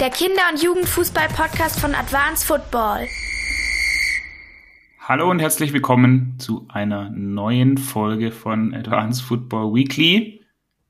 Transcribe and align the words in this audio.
der 0.00 0.10
Kinder- 0.10 0.42
und 0.52 0.60
Jugendfußball-Podcast 0.60 1.78
von 1.78 1.94
Advanced 1.94 2.44
Football. 2.44 3.06
Hallo 4.98 5.30
und 5.30 5.38
herzlich 5.38 5.72
willkommen 5.72 6.34
zu 6.38 6.66
einer 6.68 7.10
neuen 7.10 7.78
Folge 7.78 8.32
von 8.32 8.74
Advanced 8.74 9.22
Football 9.22 9.72
Weekly. 9.72 10.42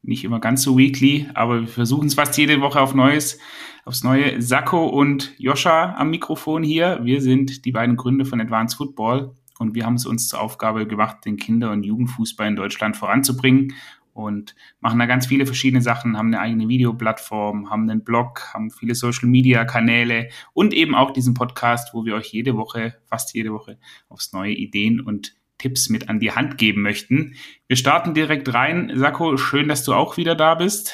Nicht 0.03 0.25
immer 0.25 0.40
ganz 0.40 0.62
so 0.62 0.79
weekly, 0.79 1.29
aber 1.35 1.61
wir 1.61 1.69
versuchen 1.69 2.06
es 2.06 2.14
fast 2.14 2.37
jede 2.38 2.61
Woche 2.62 2.80
auf 2.80 2.95
Neues, 2.95 3.38
aufs 3.85 4.04
Neue. 4.04 4.40
Sakko 4.40 4.86
und 4.86 5.32
Joscha 5.39 5.95
am 5.96 6.09
Mikrofon 6.11 6.62
hier. 6.62 7.00
Wir 7.02 7.21
sind 7.21 7.66
die 7.66 7.73
beiden 7.73 7.96
Gründer 7.96 8.25
von 8.25 8.41
Advanced 8.41 8.79
Football 8.79 9.34
und 9.59 9.75
wir 9.75 9.84
haben 9.84 9.96
es 9.96 10.07
uns 10.07 10.29
zur 10.29 10.41
Aufgabe 10.41 10.86
gemacht, 10.86 11.18
den 11.27 11.36
Kinder- 11.36 11.73
und 11.73 11.84
Jugendfußball 11.84 12.48
in 12.48 12.57
Deutschland 12.57 12.96
voranzubringen 12.96 13.75
und 14.14 14.54
machen 14.80 14.98
da 14.98 15.06
ganz 15.06 15.26
viele 15.26 15.44
verschiedene 15.44 15.82
Sachen, 15.82 16.16
haben 16.16 16.28
eine 16.28 16.40
eigene 16.40 16.68
Videoplattform, 16.68 17.68
haben 17.68 17.90
einen 17.90 18.04
Blog, 18.04 18.54
haben 18.54 18.70
viele 18.70 18.94
Social 18.94 19.28
Media 19.28 19.64
Kanäle 19.64 20.30
und 20.55 20.72
eben 20.72 20.95
auch 20.95 21.10
diesen 21.10 21.34
Podcast, 21.34 21.92
wo 21.92 22.06
wir 22.06 22.14
euch 22.14 22.32
jede 22.32 22.56
Woche, 22.56 22.95
fast 23.05 23.34
jede 23.34 23.52
Woche 23.52 23.78
aufs 24.08 24.32
neue 24.32 24.52
Ideen 24.52 25.00
und 25.00 25.34
Tipps 25.58 25.88
mit 25.91 26.08
an 26.08 26.20
die 26.20 26.32
Hand 26.32 26.58
geben 26.58 26.82
möchten. 26.82 27.34
Wir 27.66 27.77
starten 27.77 28.14
direkt 28.14 28.52
rein. 28.55 28.92
Sako, 28.95 29.36
schön, 29.36 29.69
dass 29.69 29.84
du 29.84 29.95
auch 29.95 30.16
wieder 30.16 30.34
da 30.34 30.55
bist. 30.55 30.92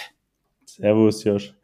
Servus, 0.65 1.25
Josh. 1.25 1.55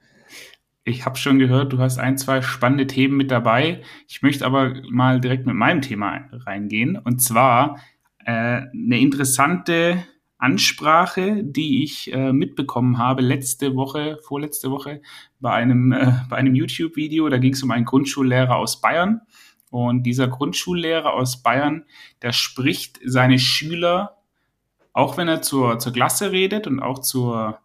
Ich 0.84 1.04
habe 1.04 1.16
schon 1.16 1.38
gehört, 1.38 1.72
du 1.72 1.78
hast 1.78 1.98
ein, 1.98 2.16
zwei 2.16 2.42
spannende 2.42 2.86
Themen 2.86 3.16
mit 3.16 3.30
dabei. 3.30 3.82
Ich 4.08 4.22
möchte 4.22 4.46
aber 4.46 4.74
mal 4.88 5.20
direkt 5.20 5.46
mit 5.46 5.56
meinem 5.56 5.82
Thema 5.82 6.28
reingehen. 6.32 6.96
Und 6.96 7.20
zwar 7.20 7.80
äh, 8.24 8.32
eine 8.32 8.98
interessante 9.00 10.04
Ansprache, 10.38 11.42
die 11.42 11.82
ich 11.82 12.12
äh, 12.12 12.32
mitbekommen 12.32 12.98
habe 12.98 13.22
letzte 13.22 13.74
Woche, 13.74 14.18
vorletzte 14.22 14.70
Woche 14.70 15.00
bei 15.40 15.52
einem, 15.52 15.92
äh, 15.92 16.12
einem 16.30 16.54
YouTube-Video. 16.54 17.28
Da 17.28 17.38
ging 17.38 17.54
es 17.54 17.62
um 17.62 17.70
einen 17.70 17.86
Grundschullehrer 17.86 18.56
aus 18.56 18.80
Bayern. 18.80 19.22
Und 19.70 20.04
dieser 20.04 20.28
Grundschullehrer 20.28 21.12
aus 21.14 21.42
Bayern, 21.42 21.84
der 22.22 22.32
spricht 22.32 23.00
seine 23.04 23.38
Schüler, 23.38 24.18
auch 24.92 25.16
wenn 25.16 25.28
er 25.28 25.42
zur, 25.42 25.78
zur 25.78 25.92
Klasse 25.92 26.32
redet 26.32 26.66
und 26.66 26.80
auch 26.80 27.00
zur, 27.00 27.58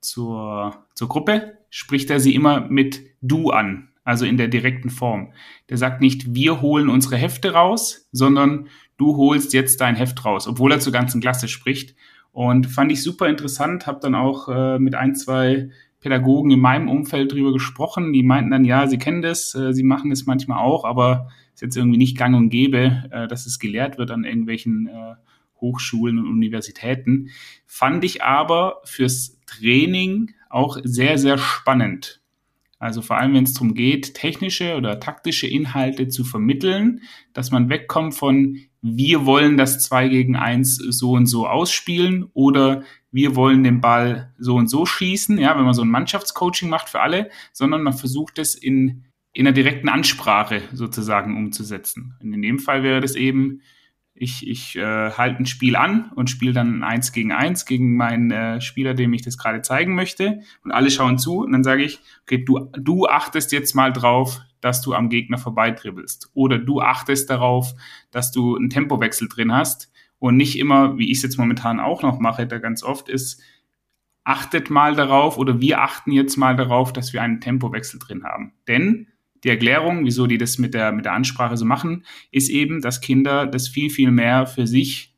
zur, 0.00 0.86
zur 0.94 1.08
Gruppe, 1.08 1.58
spricht 1.70 2.10
er 2.10 2.20
sie 2.20 2.34
immer 2.34 2.60
mit 2.60 3.02
du 3.20 3.50
an, 3.50 3.88
also 4.04 4.24
in 4.24 4.36
der 4.36 4.48
direkten 4.48 4.90
Form. 4.90 5.32
Der 5.68 5.76
sagt 5.76 6.00
nicht, 6.00 6.34
wir 6.34 6.60
holen 6.60 6.88
unsere 6.88 7.16
Hefte 7.16 7.52
raus, 7.52 8.08
sondern 8.12 8.68
du 8.96 9.16
holst 9.16 9.52
jetzt 9.52 9.80
dein 9.80 9.96
Heft 9.96 10.24
raus, 10.24 10.46
obwohl 10.46 10.72
er 10.72 10.80
zur 10.80 10.92
ganzen 10.92 11.20
Klasse 11.20 11.48
spricht. 11.48 11.94
Und 12.32 12.66
fand 12.66 12.90
ich 12.90 13.02
super 13.02 13.28
interessant, 13.28 13.86
habe 13.86 14.00
dann 14.00 14.14
auch 14.14 14.48
äh, 14.48 14.78
mit 14.78 14.94
ein, 14.94 15.14
zwei 15.14 15.70
Pädagogen 16.00 16.50
in 16.50 16.60
meinem 16.60 16.88
Umfeld 16.88 17.32
drüber 17.32 17.52
gesprochen. 17.52 18.12
Die 18.12 18.22
meinten 18.22 18.50
dann, 18.50 18.64
ja, 18.64 18.86
sie 18.86 18.98
kennen 18.98 19.22
das, 19.22 19.54
äh, 19.54 19.72
sie 19.72 19.84
machen 19.84 20.10
das 20.10 20.26
manchmal 20.26 20.58
auch, 20.58 20.84
aber 20.84 21.28
ist 21.54 21.62
jetzt 21.62 21.76
irgendwie 21.76 21.98
nicht 21.98 22.18
gang 22.18 22.36
und 22.36 22.50
gäbe, 22.50 23.04
äh, 23.10 23.28
dass 23.28 23.46
es 23.46 23.58
gelehrt 23.58 23.98
wird 23.98 24.10
an 24.10 24.24
irgendwelchen 24.24 24.88
äh, 24.88 25.14
Hochschulen 25.60 26.18
und 26.18 26.26
Universitäten. 26.26 27.30
Fand 27.66 28.04
ich 28.04 28.22
aber 28.22 28.80
fürs 28.84 29.40
Training 29.46 30.32
auch 30.50 30.78
sehr, 30.82 31.18
sehr 31.18 31.38
spannend. 31.38 32.20
Also 32.78 33.02
vor 33.02 33.18
allem, 33.18 33.34
wenn 33.34 33.44
es 33.44 33.54
darum 33.54 33.74
geht, 33.74 34.14
technische 34.14 34.76
oder 34.76 35.00
taktische 35.00 35.46
Inhalte 35.46 36.08
zu 36.08 36.24
vermitteln, 36.24 37.00
dass 37.32 37.50
man 37.50 37.68
wegkommt 37.68 38.14
von 38.14 38.58
wir 38.86 39.24
wollen 39.24 39.56
das 39.56 39.82
2 39.82 40.08
gegen 40.08 40.36
1 40.36 40.76
so 40.76 41.12
und 41.12 41.24
so 41.24 41.46
ausspielen 41.48 42.28
oder 42.34 42.82
wir 43.10 43.34
wollen 43.34 43.64
den 43.64 43.80
Ball 43.80 44.34
so 44.38 44.56
und 44.56 44.68
so 44.68 44.84
schießen, 44.84 45.38
ja, 45.38 45.56
wenn 45.56 45.64
man 45.64 45.72
so 45.72 45.80
ein 45.80 45.90
Mannschaftscoaching 45.90 46.68
macht 46.68 46.90
für 46.90 47.00
alle, 47.00 47.30
sondern 47.52 47.82
man 47.82 47.94
versucht 47.94 48.38
es 48.38 48.54
in, 48.54 49.04
in 49.32 49.46
einer 49.46 49.54
direkten 49.54 49.88
Ansprache 49.88 50.62
sozusagen 50.72 51.34
umzusetzen. 51.36 52.14
Und 52.20 52.34
in 52.34 52.42
dem 52.42 52.58
Fall 52.58 52.82
wäre 52.82 53.00
das 53.00 53.14
eben, 53.14 53.62
ich, 54.14 54.46
ich 54.46 54.76
äh, 54.76 55.10
halte 55.10 55.40
ein 55.40 55.46
Spiel 55.46 55.74
an 55.74 56.12
und 56.14 56.30
spiele 56.30 56.52
dann 56.52 56.84
eins 56.84 57.12
gegen 57.12 57.32
eins 57.32 57.66
gegen 57.66 57.96
meinen 57.96 58.30
äh, 58.30 58.60
Spieler, 58.60 58.94
dem 58.94 59.12
ich 59.12 59.22
das 59.22 59.38
gerade 59.38 59.60
zeigen 59.62 59.94
möchte. 59.94 60.40
Und 60.62 60.70
alle 60.70 60.90
schauen 60.90 61.18
zu 61.18 61.40
und 61.40 61.52
dann 61.52 61.64
sage 61.64 61.82
ich, 61.82 62.00
okay, 62.22 62.44
du, 62.44 62.70
du 62.72 63.06
achtest 63.06 63.50
jetzt 63.50 63.74
mal 63.74 63.92
drauf, 63.92 64.40
dass 64.60 64.80
du 64.80 64.94
am 64.94 65.08
Gegner 65.08 65.36
vorbeidribbelst. 65.36 66.30
Oder 66.32 66.58
du 66.58 66.80
achtest 66.80 67.28
darauf, 67.28 67.74
dass 68.12 68.30
du 68.30 68.56
einen 68.56 68.70
Tempowechsel 68.70 69.28
drin 69.28 69.52
hast 69.52 69.90
und 70.20 70.36
nicht 70.36 70.58
immer, 70.58 70.96
wie 70.96 71.10
ich 71.10 71.18
es 71.18 71.22
jetzt 71.22 71.38
momentan 71.38 71.80
auch 71.80 72.02
noch 72.02 72.20
mache, 72.20 72.46
da 72.46 72.58
ganz 72.58 72.84
oft 72.84 73.08
ist, 73.08 73.42
achtet 74.22 74.70
mal 74.70 74.94
darauf 74.94 75.38
oder 75.38 75.60
wir 75.60 75.82
achten 75.82 76.12
jetzt 76.12 76.36
mal 76.36 76.56
darauf, 76.56 76.92
dass 76.92 77.12
wir 77.12 77.20
einen 77.20 77.40
Tempowechsel 77.40 77.98
drin 77.98 78.24
haben. 78.24 78.54
Denn 78.68 79.08
die 79.44 79.50
Erklärung, 79.50 80.04
wieso 80.04 80.26
die 80.26 80.38
das 80.38 80.58
mit 80.58 80.74
der, 80.74 80.90
mit 80.92 81.04
der 81.04 81.12
Ansprache 81.12 81.56
so 81.56 81.64
machen, 81.64 82.04
ist 82.30 82.48
eben, 82.48 82.80
dass 82.80 83.00
Kinder 83.00 83.46
das 83.46 83.68
viel, 83.68 83.90
viel 83.90 84.10
mehr 84.10 84.46
für 84.46 84.66
sich 84.66 85.14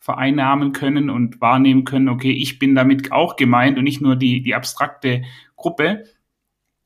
vereinnahmen 0.00 0.72
können 0.72 1.10
und 1.10 1.40
wahrnehmen 1.40 1.84
können, 1.84 2.08
okay, 2.08 2.30
ich 2.30 2.58
bin 2.58 2.74
damit 2.74 3.12
auch 3.12 3.36
gemeint 3.36 3.76
und 3.76 3.84
nicht 3.84 4.00
nur 4.00 4.16
die, 4.16 4.40
die 4.40 4.54
abstrakte 4.54 5.24
Gruppe 5.56 6.04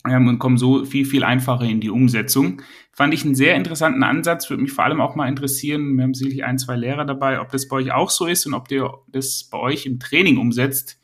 ähm, 0.09 0.27
und 0.27 0.39
kommen 0.39 0.57
so 0.57 0.85
viel, 0.85 1.05
viel 1.05 1.23
einfacher 1.23 1.67
in 1.67 1.81
die 1.81 1.91
Umsetzung. 1.91 2.63
Fand 2.93 3.13
ich 3.13 3.25
einen 3.25 3.35
sehr 3.35 3.57
interessanten 3.57 4.03
Ansatz, 4.03 4.49
würde 4.49 4.63
mich 4.63 4.73
vor 4.73 4.85
allem 4.85 5.01
auch 5.01 5.17
mal 5.17 5.29
interessieren, 5.29 5.97
wir 5.97 6.05
haben 6.05 6.15
sicherlich 6.15 6.45
ein, 6.45 6.59
zwei 6.59 6.77
Lehrer 6.77 7.05
dabei, 7.05 7.41
ob 7.41 7.51
das 7.51 7.69
bei 7.69 7.77
euch 7.77 7.93
auch 7.93 8.11
so 8.11 8.27
ist 8.27 8.47
und 8.47 8.55
ob 8.55 8.71
ihr 8.71 8.91
das 9.09 9.49
bei 9.51 9.59
euch 9.59 9.87
im 9.87 10.01
Training 10.01 10.39
umsetzt. 10.39 10.99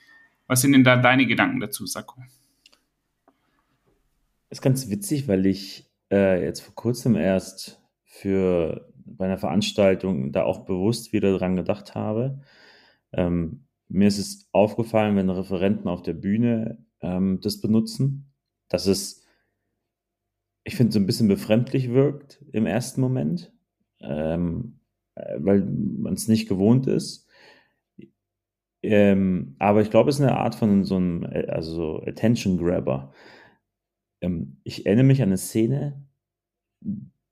Was 0.47 0.63
sind 0.63 0.73
denn 0.73 0.85
da 0.85 0.97
deine 0.97 1.27
Gedanken 1.27 1.61
dazu, 1.61 1.87
Sakko? 1.87 2.23
Ist 4.51 4.63
ganz 4.63 4.89
witzig, 4.91 5.29
weil 5.29 5.47
ich 5.47 5.91
äh, 6.11 6.43
jetzt 6.45 6.61
vor 6.61 6.75
kurzem 6.75 7.17
erst 7.17 7.83
für 8.05 8.93
bei 9.05 9.27
einer 9.27 9.39
Veranstaltung 9.39 10.33
da 10.33 10.45
auch 10.45 10.65
bewusst 10.65 11.13
wieder 11.13 11.37
dran 11.37 11.57
gedacht 11.57 11.95
habe. 11.95 12.41
Ähm, 13.13 13.67
mir 13.89 14.09
ist 14.09 14.19
es 14.19 14.49
aufgefallen, 14.53 15.17
wenn 15.17 15.31
Referenten 15.31 15.89
auf 15.89 16.03
der 16.03 16.15
Bühne 16.15 16.85
ähm, 17.01 17.41
das 17.41 17.61
benutzen, 17.61 18.33
dass 18.69 18.87
es, 18.87 19.25
ich 20.65 20.75
finde, 20.75 20.93
so 20.93 20.99
ein 20.99 21.07
bisschen 21.07 21.29
befremdlich 21.29 21.91
wirkt 21.91 22.45
im 22.53 22.67
ersten 22.67 23.01
Moment, 23.01 23.53
ähm, 24.01 24.81
äh, 25.15 25.37
weil 25.39 25.63
man 25.63 26.15
es 26.15 26.27
nicht 26.27 26.49
gewohnt 26.49 26.87
ist. 26.89 27.29
Ähm, 28.83 29.57
aber 29.59 29.83
ich 29.83 29.91
glaube, 29.91 30.11
es 30.11 30.17
ist 30.17 30.23
eine 30.23 30.37
Art 30.37 30.55
von 30.55 30.85
so 30.85 30.97
einem, 30.97 31.25
äh, 31.25 31.47
also 31.47 31.73
so 31.75 32.03
Attention 32.07 32.59
Grabber. 32.59 33.13
Ähm, 34.21 34.59
ich 34.65 34.87
erinnere 34.87 35.05
mich 35.05 35.23
an 35.23 35.29
eine 35.29 35.39
Szene, 35.39 36.07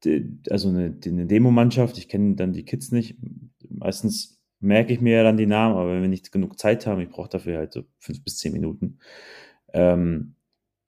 die, 0.05 0.39
also 0.50 0.69
eine, 0.69 0.99
eine 1.05 1.27
Demo-Mannschaft, 1.27 1.99
ich 1.99 2.09
kenne 2.09 2.37
dann 2.37 2.53
die 2.53 2.65
Kids 2.65 2.93
nicht. 2.93 3.17
Meistens 3.69 4.41
merke 4.61 4.93
ich 4.93 5.00
mir 5.00 5.17
ja 5.17 5.22
dann 5.22 5.37
die 5.37 5.47
Namen, 5.47 5.77
aber 5.77 5.93
wenn 5.95 6.03
wir 6.03 6.09
nicht 6.09 6.33
genug 6.33 6.59
Zeit 6.59 6.87
haben, 6.87 7.00
ich 7.00 7.11
brauche 7.11 7.28
dafür 7.28 7.59
halt 7.59 7.72
so 7.72 7.84
fünf 7.99 8.22
bis 8.25 8.39
zehn 8.39 8.53
Minuten, 8.53 8.99
ähm, 9.72 10.37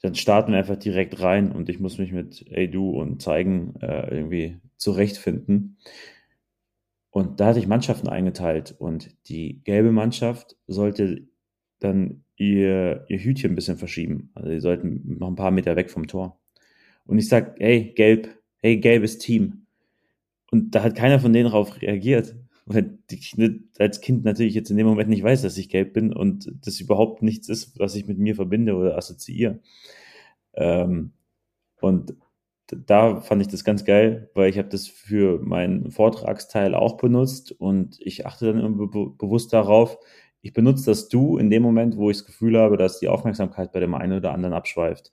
dann 0.03 0.15
starten 0.15 0.53
wir 0.53 0.59
einfach 0.59 0.77
direkt 0.77 1.21
rein 1.21 1.53
und 1.53 1.69
ich 1.69 1.81
muss 1.81 1.99
mich 1.99 2.13
mit 2.13 2.47
Ey 2.51 2.71
du 2.71 2.91
und 2.91 3.23
zeigen 3.23 3.75
äh, 3.81 4.15
irgendwie 4.15 4.61
zurechtfinden. 4.77 5.79
Und 7.11 7.41
da 7.41 7.47
hatte 7.47 7.59
ich 7.59 7.67
Mannschaften 7.67 8.09
eingeteilt 8.09 8.75
und 8.79 9.17
die 9.29 9.63
gelbe 9.65 9.91
Mannschaft 9.91 10.57
sollte 10.67 11.27
dann 11.79 12.25
ihr, 12.37 13.05
ihr 13.09 13.19
Hütchen 13.19 13.53
ein 13.53 13.55
bisschen 13.55 13.79
verschieben. 13.79 14.31
Also 14.35 14.51
die 14.51 14.61
sollten 14.61 15.19
noch 15.19 15.29
ein 15.29 15.37
paar 15.37 15.51
Meter 15.51 15.77
weg 15.77 15.91
vom 15.91 16.07
Tor. 16.07 16.39
Und 17.07 17.19
ich 17.19 17.29
sag, 17.29 17.59
hey, 17.59 17.93
gelb, 17.95 18.29
hey, 18.59 18.79
gelbes 18.79 19.19
Team. 19.19 19.67
Und 20.51 20.75
da 20.75 20.83
hat 20.83 20.97
keiner 20.97 21.21
von 21.21 21.33
denen 21.33 21.51
darauf 21.51 21.81
reagiert. 21.81 22.37
Weil 22.67 22.99
ich 23.11 23.37
als 23.79 24.01
Kind 24.01 24.25
natürlich 24.25 24.55
jetzt 24.55 24.71
in 24.71 24.77
dem 24.77 24.89
Moment 24.89 25.09
nicht 25.09 25.23
weiß, 25.23 25.43
dass 25.43 25.57
ich 25.57 25.69
gelb 25.69 25.93
bin 25.93 26.13
und 26.13 26.53
das 26.67 26.81
überhaupt 26.81 27.23
nichts 27.23 27.49
ist, 27.49 27.79
was 27.79 27.95
ich 27.95 28.09
mit 28.09 28.19
mir 28.19 28.35
verbinde 28.35 28.75
oder 28.75 28.99
assoziiere. 28.99 29.61
Ähm, 30.55 31.13
und 31.81 32.17
da 32.67 33.21
fand 33.21 33.43
ich 33.43 33.49
das 33.49 33.63
ganz 33.63 33.85
geil, 33.85 34.31
weil 34.35 34.51
ich 34.51 34.59
habe 34.59 34.69
das 34.69 34.89
für 34.89 35.39
meinen 35.41 35.93
Vortragsteil 35.93 36.75
auch 36.75 36.97
benutzt 36.97 37.53
und 37.53 38.01
ich 38.01 38.27
achte 38.27 38.47
dann 38.47 38.59
immer 38.59 38.89
be 38.89 39.11
bewusst 39.11 39.53
darauf, 39.53 39.99
ich 40.47 40.53
benutze 40.53 40.85
das 40.87 41.09
Du 41.09 41.39
in 41.39 41.51
dem 41.51 41.65
Moment, 41.65 41.97
wo 41.97 42.09
ich 42.09 42.19
das 42.19 42.27
Gefühl 42.27 42.57
habe, 42.57 42.77
dass 42.77 43.01
die 43.01 43.09
Aufmerksamkeit 43.09 43.73
bei 43.73 43.81
dem 43.81 43.95
einen 43.95 44.19
oder 44.19 44.33
anderen 44.33 44.55
abschweift. 44.55 45.11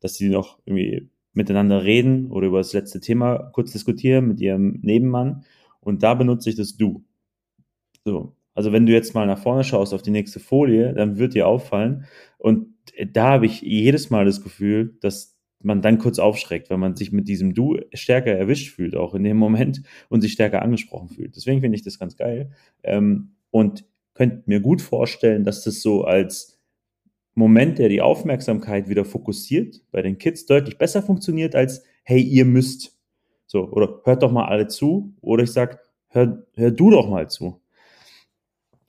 Dass 0.00 0.14
sie 0.14 0.28
noch 0.28 0.58
irgendwie 0.66 1.08
miteinander 1.32 1.84
reden 1.84 2.30
oder 2.30 2.48
über 2.48 2.58
das 2.58 2.74
letzte 2.74 3.00
Thema 3.00 3.50
kurz 3.54 3.72
diskutieren 3.72 4.28
mit 4.28 4.42
ihrem 4.42 4.78
Nebenmann. 4.82 5.44
Und 5.80 6.02
da 6.02 6.12
benutze 6.12 6.50
ich 6.50 6.56
das 6.56 6.76
Du. 6.76 7.02
So. 8.04 8.36
Also 8.54 8.70
wenn 8.70 8.84
du 8.84 8.92
jetzt 8.92 9.14
mal 9.14 9.26
nach 9.26 9.38
vorne 9.38 9.64
schaust 9.64 9.94
auf 9.94 10.02
die 10.02 10.10
nächste 10.10 10.38
Folie, 10.38 10.92
dann 10.92 11.16
wird 11.16 11.32
dir 11.32 11.48
auffallen. 11.48 12.04
Und 12.36 12.66
da 13.14 13.30
habe 13.30 13.46
ich 13.46 13.62
jedes 13.62 14.10
Mal 14.10 14.26
das 14.26 14.42
Gefühl, 14.42 14.98
dass 15.00 15.38
man 15.62 15.80
dann 15.80 15.96
kurz 15.96 16.18
aufschreckt, 16.18 16.68
weil 16.68 16.76
man 16.76 16.94
sich 16.94 17.10
mit 17.10 17.26
diesem 17.26 17.54
Du 17.54 17.78
stärker 17.94 18.32
erwischt 18.32 18.74
fühlt, 18.74 18.96
auch 18.96 19.14
in 19.14 19.24
dem 19.24 19.38
Moment 19.38 19.80
und 20.10 20.20
sich 20.20 20.32
stärker 20.32 20.60
angesprochen 20.60 21.08
fühlt. 21.08 21.36
Deswegen 21.36 21.62
finde 21.62 21.76
ich 21.76 21.84
das 21.84 21.98
ganz 21.98 22.18
geil. 22.18 22.50
Ähm, 22.82 23.30
und 23.50 23.86
könnte 24.18 24.42
mir 24.46 24.58
gut 24.58 24.82
vorstellen, 24.82 25.44
dass 25.44 25.62
das 25.62 25.80
so 25.80 26.02
als 26.02 26.58
Moment, 27.34 27.78
der 27.78 27.88
die 27.88 28.02
Aufmerksamkeit 28.02 28.88
wieder 28.88 29.04
fokussiert, 29.04 29.80
bei 29.92 30.02
den 30.02 30.18
Kids 30.18 30.44
deutlich 30.44 30.76
besser 30.76 31.04
funktioniert 31.04 31.54
als, 31.54 31.84
hey, 32.02 32.20
ihr 32.20 32.44
müsst. 32.44 32.98
So, 33.46 33.70
oder 33.70 34.00
hört 34.04 34.24
doch 34.24 34.32
mal 34.32 34.46
alle 34.46 34.66
zu. 34.66 35.14
Oder 35.20 35.44
ich 35.44 35.52
sag, 35.52 35.78
hör, 36.08 36.44
hör 36.56 36.72
du 36.72 36.90
doch 36.90 37.08
mal 37.08 37.30
zu. 37.30 37.62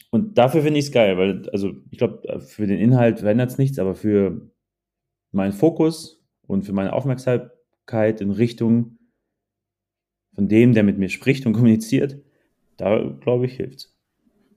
Und 0.10 0.40
dafür 0.40 0.64
finde 0.64 0.80
ich 0.80 0.86
es 0.86 0.92
geil, 0.92 1.16
weil, 1.20 1.48
also 1.52 1.74
ich 1.92 2.00
glaube, 2.00 2.40
für 2.40 2.66
den 2.66 2.80
Inhalt 2.80 3.20
verändert 3.20 3.52
es 3.52 3.60
nichts, 3.60 3.78
aber 3.78 3.94
für 3.94 4.50
meinen 5.32 5.54
Fokus 5.54 6.26
und 6.48 6.64
für 6.64 6.74
meine 6.74 6.94
Aufmerksamkeit 6.94 8.20
in 8.20 8.32
Richtung 8.32 8.98
von 10.34 10.48
dem, 10.48 10.74
der 10.74 10.82
mit 10.82 10.98
mir 10.98 11.10
spricht 11.10 11.46
und 11.46 11.54
kommuniziert, 11.54 12.18
da 12.78 12.98
glaube 13.22 13.46
ich, 13.46 13.54
hilft 13.58 13.94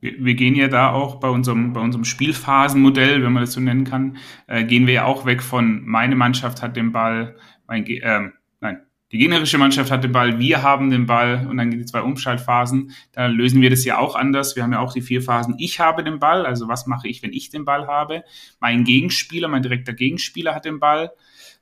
wir, 0.03 0.35
gehen 0.35 0.57
ja 0.57 0.69
da 0.69 0.91
auch 0.93 1.21
bei 1.21 1.29
unserem, 1.29 1.73
bei 1.73 1.81
unserem 1.81 2.05
Spielphasenmodell, 2.05 3.23
wenn 3.23 3.33
man 3.33 3.45
das 3.45 3.53
so 3.53 3.61
nennen 3.61 3.85
kann, 3.85 4.17
äh, 4.49 4.65
gehen 4.65 4.87
wir 4.87 4.95
ja 4.95 5.05
auch 5.05 5.25
weg 5.25 5.43
von 5.43 5.83
meine 5.87 6.17
Mannschaft 6.17 6.61
hat 6.61 6.77
den 6.77 6.91
Ball, 6.91 7.37
mein, 7.69 7.87
äh, 7.87 8.31
nein, 8.61 8.81
die 9.13 9.19
gegnerische 9.19 9.59
Mannschaft 9.59 9.93
hat 9.93 10.03
den 10.03 10.11
Ball, 10.11 10.41
wir 10.41 10.63
haben 10.63 10.91
den 10.91 11.07
Ball 11.07 11.47
und 11.49 11.57
dann 11.59 11.71
die 11.71 11.85
zwei 11.85 12.03
Umschaltphasen. 12.03 12.93
Da 13.13 13.27
lösen 13.27 13.61
wir 13.61 13.71
das 13.71 13.85
ja 13.85 13.99
auch 13.99 14.17
anders. 14.17 14.57
Wir 14.57 14.63
haben 14.63 14.73
ja 14.73 14.81
auch 14.81 14.93
die 14.93 15.03
vier 15.03 15.23
Phasen. 15.23 15.55
Ich 15.59 15.79
habe 15.79 16.03
den 16.03 16.19
Ball, 16.19 16.47
also 16.47 16.67
was 16.67 16.87
mache 16.87 17.09
ich, 17.09 17.23
wenn 17.23 17.33
ich 17.33 17.51
den 17.51 17.65
Ball 17.65 17.87
habe? 17.87 18.25
Mein 18.59 18.85
Gegenspieler, 18.85 19.49
mein 19.49 19.63
direkter 19.63 19.93
Gegenspieler 19.93 20.55
hat 20.55 20.65
den 20.65 20.81
Ball. 20.81 21.13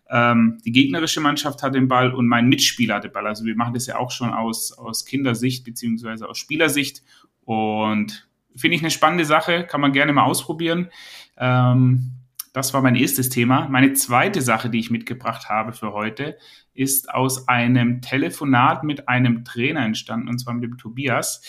Ähm, 0.09 0.59
die 0.65 0.73
gegnerische 0.73 1.21
Mannschaft 1.21 1.63
hat 1.63 1.75
den 1.75 1.89
Ball 1.89 2.15
und 2.15 2.27
mein 2.27 2.49
Mitspieler 2.49 2.95
hat 2.97 3.05
den 3.05 3.13
Ball. 3.13 3.27
Also 3.27 3.45
wir 3.45 3.57
machen 3.57 3.75
das 3.75 3.87
ja 3.87 3.99
auch 3.99 4.13
schon 4.13 4.31
aus, 4.31 4.73
aus 4.73 5.05
Kindersicht 5.05 5.65
beziehungsweise 5.65 6.29
aus 6.29 6.39
Spielersicht. 6.39 7.03
Und 7.45 8.30
finde 8.57 8.77
ich 8.77 8.83
eine 8.83 8.91
spannende 8.91 9.25
Sache, 9.25 9.65
kann 9.65 9.81
man 9.81 9.93
gerne 9.93 10.13
mal 10.13 10.25
ausprobieren. 10.25 10.91
Ähm, 11.37 12.13
das 12.53 12.75
war 12.75 12.83
mein 12.83 12.97
erstes 12.97 13.29
Thema. 13.29 13.69
Meine 13.69 13.93
zweite 13.93 14.41
Sache, 14.41 14.71
die 14.71 14.81
ich 14.81 14.91
mitgebracht 14.91 15.49
habe 15.49 15.73
für 15.73 15.93
heute, 15.93 16.37
ist 16.75 17.13
aus 17.13 17.49
einem 17.49 18.01
Telefonat 18.01 18.83
mit 18.83 19.09
einem 19.09 19.45
Trainer 19.45 19.85
entstanden, 19.85 20.29
und 20.29 20.39
zwar 20.39 20.55
mit 20.55 20.65
dem 20.65 20.79
Tobias. 20.79 21.43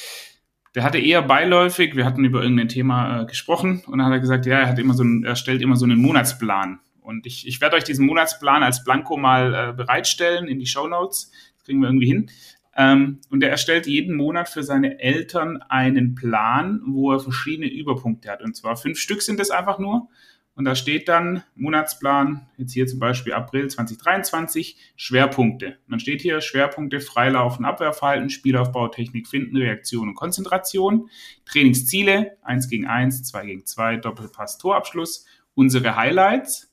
Der 0.75 0.83
hatte 0.83 0.99
eher 0.99 1.21
beiläufig, 1.21 1.95
wir 1.95 2.05
hatten 2.05 2.23
über 2.23 2.41
irgendein 2.43 2.69
Thema 2.69 3.21
äh, 3.21 3.25
gesprochen 3.25 3.83
und 3.87 3.97
dann 3.97 4.07
hat 4.07 4.13
er 4.13 4.19
gesagt, 4.19 4.45
ja, 4.45 4.59
er 4.59 4.69
hat 4.69 4.79
immer 4.79 4.93
so 4.93 5.03
einen, 5.03 5.23
er 5.23 5.35
stellt 5.35 5.61
immer 5.61 5.75
so 5.75 5.85
einen 5.85 5.99
Monatsplan. 5.99 6.79
Und 7.01 7.25
ich, 7.25 7.47
ich 7.47 7.59
werde 7.59 7.75
euch 7.75 7.83
diesen 7.83 8.05
Monatsplan 8.05 8.63
als 8.63 8.83
Blanko 8.83 9.17
mal 9.17 9.53
äh, 9.53 9.73
bereitstellen 9.73 10.47
in 10.47 10.59
die 10.59 10.67
Show 10.67 10.87
Notes. 10.87 11.31
Das 11.55 11.65
kriegen 11.65 11.81
wir 11.81 11.89
irgendwie 11.89 12.07
hin. 12.07 12.29
Ähm, 12.75 13.19
und 13.29 13.43
er 13.43 13.49
erstellt 13.49 13.85
jeden 13.87 14.15
Monat 14.15 14.49
für 14.49 14.63
seine 14.63 14.99
Eltern 14.99 15.61
einen 15.69 16.15
Plan, 16.15 16.81
wo 16.85 17.11
er 17.11 17.19
verschiedene 17.19 17.69
Überpunkte 17.69 18.29
hat. 18.29 18.41
Und 18.41 18.55
zwar 18.55 18.77
fünf 18.77 18.97
Stück 18.97 19.21
sind 19.21 19.39
es 19.39 19.51
einfach 19.51 19.79
nur. 19.79 20.09
Und 20.53 20.65
da 20.65 20.75
steht 20.75 21.07
dann 21.07 21.43
Monatsplan, 21.55 22.47
jetzt 22.57 22.73
hier 22.73 22.85
zum 22.85 22.99
Beispiel 22.99 23.33
April 23.33 23.69
2023, 23.69 24.77
Schwerpunkte. 24.95 25.67
Und 25.67 25.91
dann 25.91 25.99
steht 25.99 26.21
hier 26.21 26.41
Schwerpunkte 26.41 26.99
Freilaufen, 26.99 27.65
Abwehrverhalten, 27.65 28.29
Spielaufbau, 28.29 28.89
Technik, 28.89 29.27
Finden, 29.27 29.55
Reaktion 29.55 30.09
und 30.09 30.15
Konzentration. 30.15 31.09
Trainingsziele 31.45 32.37
1 32.43 32.67
gegen 32.69 32.85
1, 32.85 33.23
2 33.23 33.45
gegen 33.45 33.65
2, 33.65 33.97
Doppelpass, 33.97 34.57
Torabschluss. 34.57 35.25
Unsere 35.53 35.95
Highlights, 35.95 36.70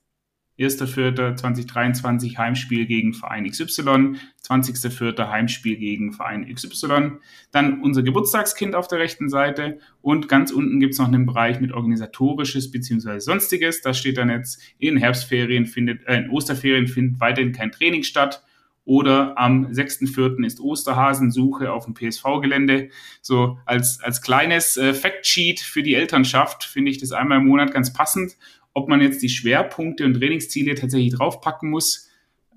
1.4.2023 0.59 2.37
Heimspiel 2.37 2.87
gegen 2.87 3.15
Verein 3.15 3.49
XY, 3.49 4.17
20.4. 4.45 5.29
Heimspiel 5.29 5.77
gegen 5.77 6.13
Verein 6.13 6.53
XY, 6.53 7.13
dann 7.53 7.81
unser 7.83 8.03
Geburtstagskind 8.03 8.75
auf 8.75 8.89
der 8.89 8.99
rechten 8.99 9.29
Seite 9.29 9.79
und 10.03 10.29
ganz 10.29 10.51
unten 10.51 10.81
gibt's 10.81 10.99
noch 10.99 11.09
einen 11.09 11.27
Bereich 11.27 11.61
mit 11.61 11.73
organisatorisches 11.73 12.71
bzw. 12.71 13.21
sonstiges. 13.21 13.83
Da 13.83 13.95
steht 13.95 14.19
dann 14.19 14.31
jetzt, 14.31 14.61
in 14.79 14.97
Herbstferien 14.97 15.67
findet, 15.67 16.07
äh, 16.07 16.19
in 16.19 16.31
Osterferien 16.31 16.89
findet 16.89 17.21
weiterhin 17.21 17.53
kein 17.53 17.71
Training 17.71 18.03
statt 18.03 18.43
oder 18.89 19.37
am 19.37 19.67
6.4. 19.67 20.47
ist 20.47 20.61
Osterhasensuche 20.61 21.71
auf 21.71 21.85
dem 21.85 21.93
PSV-Gelände. 21.93 22.89
So 23.21 23.59
als, 23.67 24.01
als 24.03 24.23
kleines 24.23 24.79
äh, 24.79 24.95
Factsheet 24.95 25.61
für 25.61 25.83
die 25.83 25.95
Elternschaft 25.95 26.65
finde 26.65 26.91
ich 26.91 26.97
das 26.97 27.13
einmal 27.13 27.37
im 27.37 27.49
Monat 27.49 27.71
ganz 27.71 27.93
passend 27.93 28.39
ob 28.79 28.89
man 28.89 29.01
jetzt 29.01 29.23
die 29.23 29.29
Schwerpunkte 29.29 30.05
und 30.05 30.15
Trainingsziele 30.15 30.77
tatsächlich 30.77 31.15
draufpacken 31.15 31.69
muss, 31.69 32.09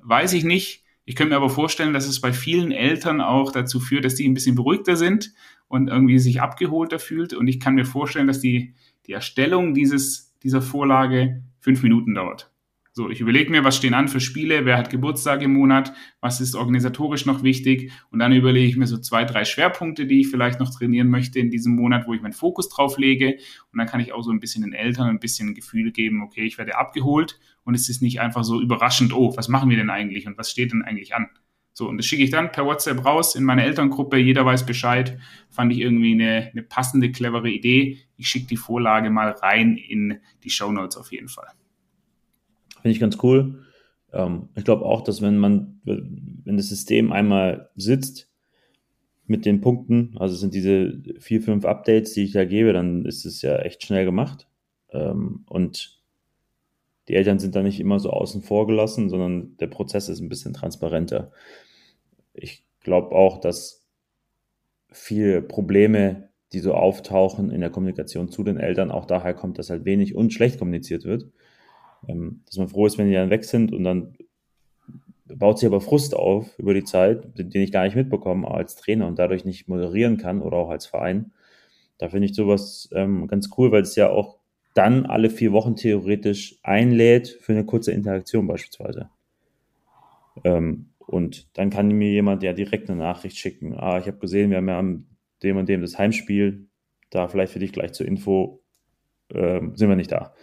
weiß 0.03 0.33
ich 0.33 0.44
nicht. 0.44 0.83
Ich 1.03 1.15
könnte 1.15 1.31
mir 1.31 1.38
aber 1.38 1.50
vorstellen, 1.50 1.94
dass 1.94 2.07
es 2.07 2.21
bei 2.21 2.31
vielen 2.31 2.71
Eltern 2.71 3.21
auch 3.21 3.51
dazu 3.51 3.79
führt, 3.79 4.06
dass 4.06 4.13
die 4.13 4.29
ein 4.29 4.35
bisschen 4.35 4.56
beruhigter 4.56 4.95
sind 4.95 5.33
und 5.68 5.88
irgendwie 5.88 6.19
sich 6.19 6.39
abgeholter 6.39 7.00
fühlt. 7.00 7.33
Und 7.33 7.47
ich 7.47 7.59
kann 7.59 7.73
mir 7.73 7.85
vorstellen, 7.85 8.27
dass 8.27 8.39
die, 8.39 8.75
die 9.07 9.13
Erstellung 9.13 9.73
dieses, 9.73 10.31
dieser 10.44 10.62
Vorlage 10.62 11.41
fünf 11.59 11.81
Minuten 11.81 12.13
dauert. 12.13 12.50
So, 12.93 13.09
ich 13.09 13.21
überlege 13.21 13.49
mir, 13.49 13.63
was 13.63 13.77
stehen 13.77 13.93
an 13.93 14.09
für 14.09 14.19
Spiele, 14.19 14.65
wer 14.65 14.77
hat 14.77 14.89
Geburtstag 14.89 15.41
im 15.41 15.53
Monat, 15.53 15.93
was 16.19 16.41
ist 16.41 16.55
organisatorisch 16.55 17.25
noch 17.25 17.41
wichtig 17.41 17.89
und 18.11 18.19
dann 18.19 18.33
überlege 18.33 18.67
ich 18.67 18.75
mir 18.75 18.85
so 18.85 18.97
zwei, 18.97 19.23
drei 19.23 19.45
Schwerpunkte, 19.45 20.05
die 20.05 20.19
ich 20.19 20.27
vielleicht 20.27 20.59
noch 20.59 20.75
trainieren 20.75 21.07
möchte 21.07 21.39
in 21.39 21.49
diesem 21.49 21.73
Monat, 21.77 22.05
wo 22.05 22.13
ich 22.13 22.21
meinen 22.21 22.33
Fokus 22.33 22.67
drauf 22.67 22.97
lege 22.97 23.38
und 23.71 23.79
dann 23.79 23.88
kann 23.88 24.01
ich 24.01 24.11
auch 24.11 24.23
so 24.23 24.31
ein 24.31 24.41
bisschen 24.41 24.63
den 24.63 24.73
Eltern 24.73 25.07
ein 25.07 25.19
bisschen 25.19 25.49
ein 25.49 25.53
Gefühl 25.53 25.93
geben, 25.93 26.21
okay, 26.21 26.43
ich 26.43 26.57
werde 26.57 26.77
abgeholt 26.77 27.39
und 27.63 27.75
es 27.75 27.88
ist 27.88 28.01
nicht 28.01 28.19
einfach 28.19 28.43
so 28.43 28.59
überraschend, 28.59 29.13
oh, 29.13 29.38
was 29.38 29.47
machen 29.47 29.69
wir 29.69 29.77
denn 29.77 29.89
eigentlich 29.89 30.27
und 30.27 30.38
was 30.38 30.51
steht 30.51 30.73
denn 30.73 30.81
eigentlich 30.81 31.15
an? 31.15 31.29
So, 31.71 31.88
und 31.88 31.95
das 31.95 32.05
schicke 32.05 32.23
ich 32.23 32.29
dann 32.31 32.51
per 32.51 32.65
WhatsApp 32.65 33.05
raus 33.05 33.35
in 33.35 33.45
meine 33.45 33.63
Elterngruppe, 33.63 34.17
jeder 34.17 34.45
weiß 34.45 34.65
Bescheid, 34.65 35.17
fand 35.49 35.71
ich 35.71 35.79
irgendwie 35.79 36.11
eine, 36.11 36.49
eine 36.51 36.63
passende, 36.63 37.09
clevere 37.09 37.49
Idee. 37.49 37.99
Ich 38.17 38.27
schicke 38.27 38.47
die 38.47 38.57
Vorlage 38.57 39.09
mal 39.09 39.29
rein 39.29 39.77
in 39.77 40.19
die 40.43 40.49
Show 40.49 40.73
Notes 40.73 40.97
auf 40.97 41.13
jeden 41.13 41.29
Fall. 41.29 41.47
Finde 42.81 42.94
ich 42.94 43.00
ganz 43.00 43.18
cool. 43.24 43.63
Ähm, 44.13 44.50
ich 44.56 44.63
glaube 44.63 44.86
auch, 44.86 45.01
dass 45.01 45.22
wenn 45.22 45.38
man, 45.38 45.80
wenn 45.83 46.57
das 46.57 46.69
System 46.69 47.12
einmal 47.12 47.69
sitzt 47.75 48.30
mit 49.25 49.45
den 49.45 49.62
Punkten, 49.62 50.16
also 50.18 50.36
sind 50.36 50.54
diese 50.54 51.01
vier, 51.19 51.42
fünf 51.42 51.66
Updates, 51.66 52.13
die 52.13 52.24
ich 52.24 52.31
da 52.31 52.44
gebe, 52.44 52.74
dann 52.74 53.06
ist 53.06 53.25
es 53.25 53.42
ja 53.42 53.57
echt 53.60 53.83
schnell 53.83 54.06
gemacht. 54.06 54.48
Ähm, 54.89 55.45
und 55.48 56.01
die 57.07 57.16
Eltern 57.16 57.39
sind 57.39 57.56
da 57.56 57.63
nicht 57.63 57.80
immer 57.80 58.00
so 58.00 58.10
außen 58.10 58.42
vor 58.42 58.68
gelassen, 58.68 59.10
sondern 59.10 59.57
der 59.57 59.68
Prozess 59.68 60.10
ist 60.10 60.19
ein 60.19 60.30
bisschen 60.30 60.54
transparenter. 60.54 61.31
Ich 62.34 62.63
glaube 62.81 63.16
auch, 63.16 63.39
dass 63.39 63.88
viele 64.92 65.42
Probleme, 65.42 66.30
die 66.51 66.60
so 66.60 66.74
auftauchen 66.74 67.51
in 67.51 67.62
der 67.62 67.69
Kommunikation 67.69 68.30
zu 68.30 68.44
den 68.44 68.57
Eltern, 68.57 68.92
auch 68.92 69.06
daher 69.06 69.34
kommt, 69.34 69.57
dass 69.57 69.69
halt 69.69 69.86
wenig 69.86 70.16
und 70.16 70.34
schlecht 70.34 70.60
kommuniziert 70.60 71.06
wird 71.06 71.31
ähm, 72.07 72.42
dass 72.45 72.57
man 72.57 72.68
froh 72.68 72.86
ist, 72.86 72.98
wenn 72.98 73.07
die 73.07 73.13
dann 73.13 73.30
weg 73.30 73.44
sind 73.44 73.74
und 73.74 73.83
dann 73.83 74.15
baut 75.25 75.59
sich 75.59 75.68
aber 75.68 75.81
Frust 75.81 76.15
auf 76.15 76.58
über 76.60 76.74
die 76.74 76.84
Zeit, 76.84 77.24
den 77.38 77.62
ich 77.62 77.72
gar 77.72 77.86
nicht 77.86 77.96
mitbekomme 77.96 78.50
als 78.50 78.75
Trainer 78.75 79.08
und 79.08 79.17
dadurch 79.17 79.46
nicht 79.46 79.67
moderieren 79.67 80.17
kann 80.17 80.41
oder 80.41 80.58
auch 80.58 80.70
als 80.70 80.86
Verein. 80.86 81.31
Da 81.98 82.10
finde 82.10 82.27
ich 82.27 82.36
sowas 82.36 82.89
ähm, 82.93 83.27
ganz 83.27 83.50
cool, 83.58 83.72
weil 83.72 83.84
es 83.84 83.96
ja 83.96 84.10
auch 84.10 84.39
dann 84.74 85.05
alle 85.05 85.29
vier 85.29 85.51
Wochen 85.51 85.75
theoretisch 85.75 86.58
einlädt 86.63 87.27
für 87.27 87.53
eine 87.53 87.65
kurze 87.65 87.91
Interaktion 87.91 88.48
beispielsweise. 88.48 89.10
Ähm, 90.43 90.88
und 90.98 91.48
dann 91.58 91.70
kann 91.70 91.89
mir 91.89 92.10
jemand 92.10 92.41
ja 92.41 92.53
direkt 92.53 92.89
eine 92.89 93.00
Nachricht 93.00 93.38
schicken. 93.38 93.75
Ah, 93.77 94.00
ich 94.00 94.08
habe 94.08 94.17
gesehen, 94.17 94.50
wir 94.50 94.58
haben 94.58 94.70
ja 94.70 94.79
am 94.79 95.05
dem 95.43 95.58
und 95.58 95.67
dem 95.67 95.81
das 95.81 95.98
Heimspiel. 95.98 96.67
Da 97.10 97.27
vielleicht 97.27 97.51
für 97.51 97.60
dich 97.60 97.74
gleich 97.74 97.91
zur 97.91 98.05
Info 98.05 98.62
äh, 99.34 99.60
sind 99.74 99.89
wir 99.89 99.96
nicht 99.96 100.12
da. 100.12 100.34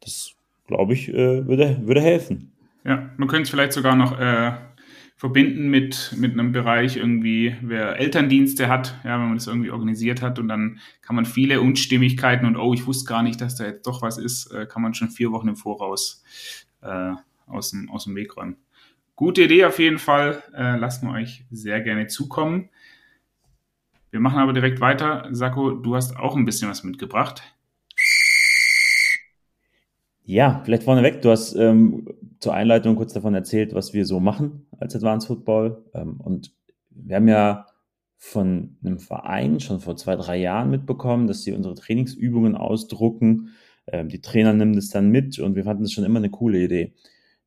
Das, 0.00 0.32
glaube 0.66 0.94
ich, 0.94 1.08
äh, 1.08 1.46
würde, 1.46 1.78
würde 1.82 2.00
helfen. 2.00 2.52
Ja, 2.84 3.10
man 3.16 3.28
könnte 3.28 3.42
es 3.44 3.50
vielleicht 3.50 3.72
sogar 3.72 3.96
noch 3.96 4.18
äh, 4.18 4.52
verbinden 5.18 5.68
mit, 5.68 6.14
mit 6.16 6.32
einem 6.32 6.52
Bereich 6.52 6.96
irgendwie, 6.96 7.56
wer 7.60 7.98
Elterndienste 7.98 8.68
hat, 8.68 8.94
ja, 9.02 9.18
wenn 9.18 9.26
man 9.26 9.34
das 9.34 9.48
irgendwie 9.48 9.70
organisiert 9.70 10.22
hat 10.22 10.38
und 10.38 10.46
dann 10.46 10.78
kann 11.02 11.16
man 11.16 11.26
viele 11.26 11.60
Unstimmigkeiten 11.60 12.46
und 12.46 12.56
oh, 12.56 12.72
ich 12.72 12.86
wusste 12.86 13.08
gar 13.08 13.24
nicht, 13.24 13.40
dass 13.40 13.56
da 13.56 13.64
jetzt 13.64 13.86
doch 13.86 14.00
was 14.00 14.16
ist, 14.16 14.52
äh, 14.52 14.66
kann 14.66 14.80
man 14.80 14.94
schon 14.94 15.10
vier 15.10 15.32
Wochen 15.32 15.48
im 15.48 15.56
Voraus 15.56 16.22
äh, 16.82 17.14
aus, 17.48 17.72
dem, 17.72 17.90
aus 17.90 18.04
dem 18.04 18.14
Weg 18.14 18.36
räumen. 18.36 18.58
Gute 19.16 19.42
Idee 19.42 19.64
auf 19.64 19.80
jeden 19.80 19.98
Fall, 19.98 20.44
äh, 20.54 20.76
lassen 20.76 21.08
wir 21.08 21.14
euch 21.14 21.44
sehr 21.50 21.80
gerne 21.80 22.06
zukommen. 22.06 22.68
Wir 24.12 24.20
machen 24.20 24.38
aber 24.38 24.52
direkt 24.52 24.80
weiter. 24.80 25.26
Sako, 25.32 25.72
du 25.72 25.96
hast 25.96 26.16
auch 26.16 26.36
ein 26.36 26.44
bisschen 26.44 26.70
was 26.70 26.84
mitgebracht. 26.84 27.42
Ja, 30.28 30.60
vielleicht 30.62 30.82
vorneweg, 30.82 31.22
du 31.22 31.30
hast 31.30 31.54
ähm, 31.54 32.06
zur 32.38 32.52
Einleitung 32.52 32.96
kurz 32.96 33.14
davon 33.14 33.32
erzählt, 33.34 33.72
was 33.72 33.94
wir 33.94 34.04
so 34.04 34.20
machen 34.20 34.66
als 34.78 34.94
Advanced 34.94 35.26
Football. 35.26 35.82
Ähm, 35.94 36.20
und 36.20 36.52
wir 36.90 37.16
haben 37.16 37.28
ja 37.28 37.64
von 38.18 38.76
einem 38.84 38.98
Verein 38.98 39.58
schon 39.58 39.80
vor 39.80 39.96
zwei, 39.96 40.16
drei 40.16 40.36
Jahren 40.36 40.68
mitbekommen, 40.68 41.28
dass 41.28 41.44
sie 41.44 41.54
unsere 41.54 41.74
Trainingsübungen 41.74 42.56
ausdrucken. 42.56 43.54
Ähm, 43.86 44.10
die 44.10 44.20
Trainer 44.20 44.52
nehmen 44.52 44.74
das 44.74 44.90
dann 44.90 45.08
mit 45.08 45.38
und 45.38 45.54
wir 45.56 45.64
fanden 45.64 45.84
das 45.84 45.92
schon 45.92 46.04
immer 46.04 46.18
eine 46.18 46.28
coole 46.28 46.62
Idee. 46.62 46.92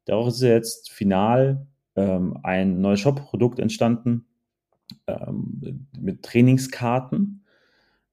Daraus 0.05 0.38
ist 0.38 0.41
jetzt 0.41 0.89
final 0.89 1.67
ähm, 1.95 2.39
ein 2.41 2.81
neues 2.81 3.00
Shop-Produkt 3.01 3.59
entstanden 3.59 4.25
ähm, 5.05 5.85
mit 6.00 6.23
Trainingskarten, 6.23 7.45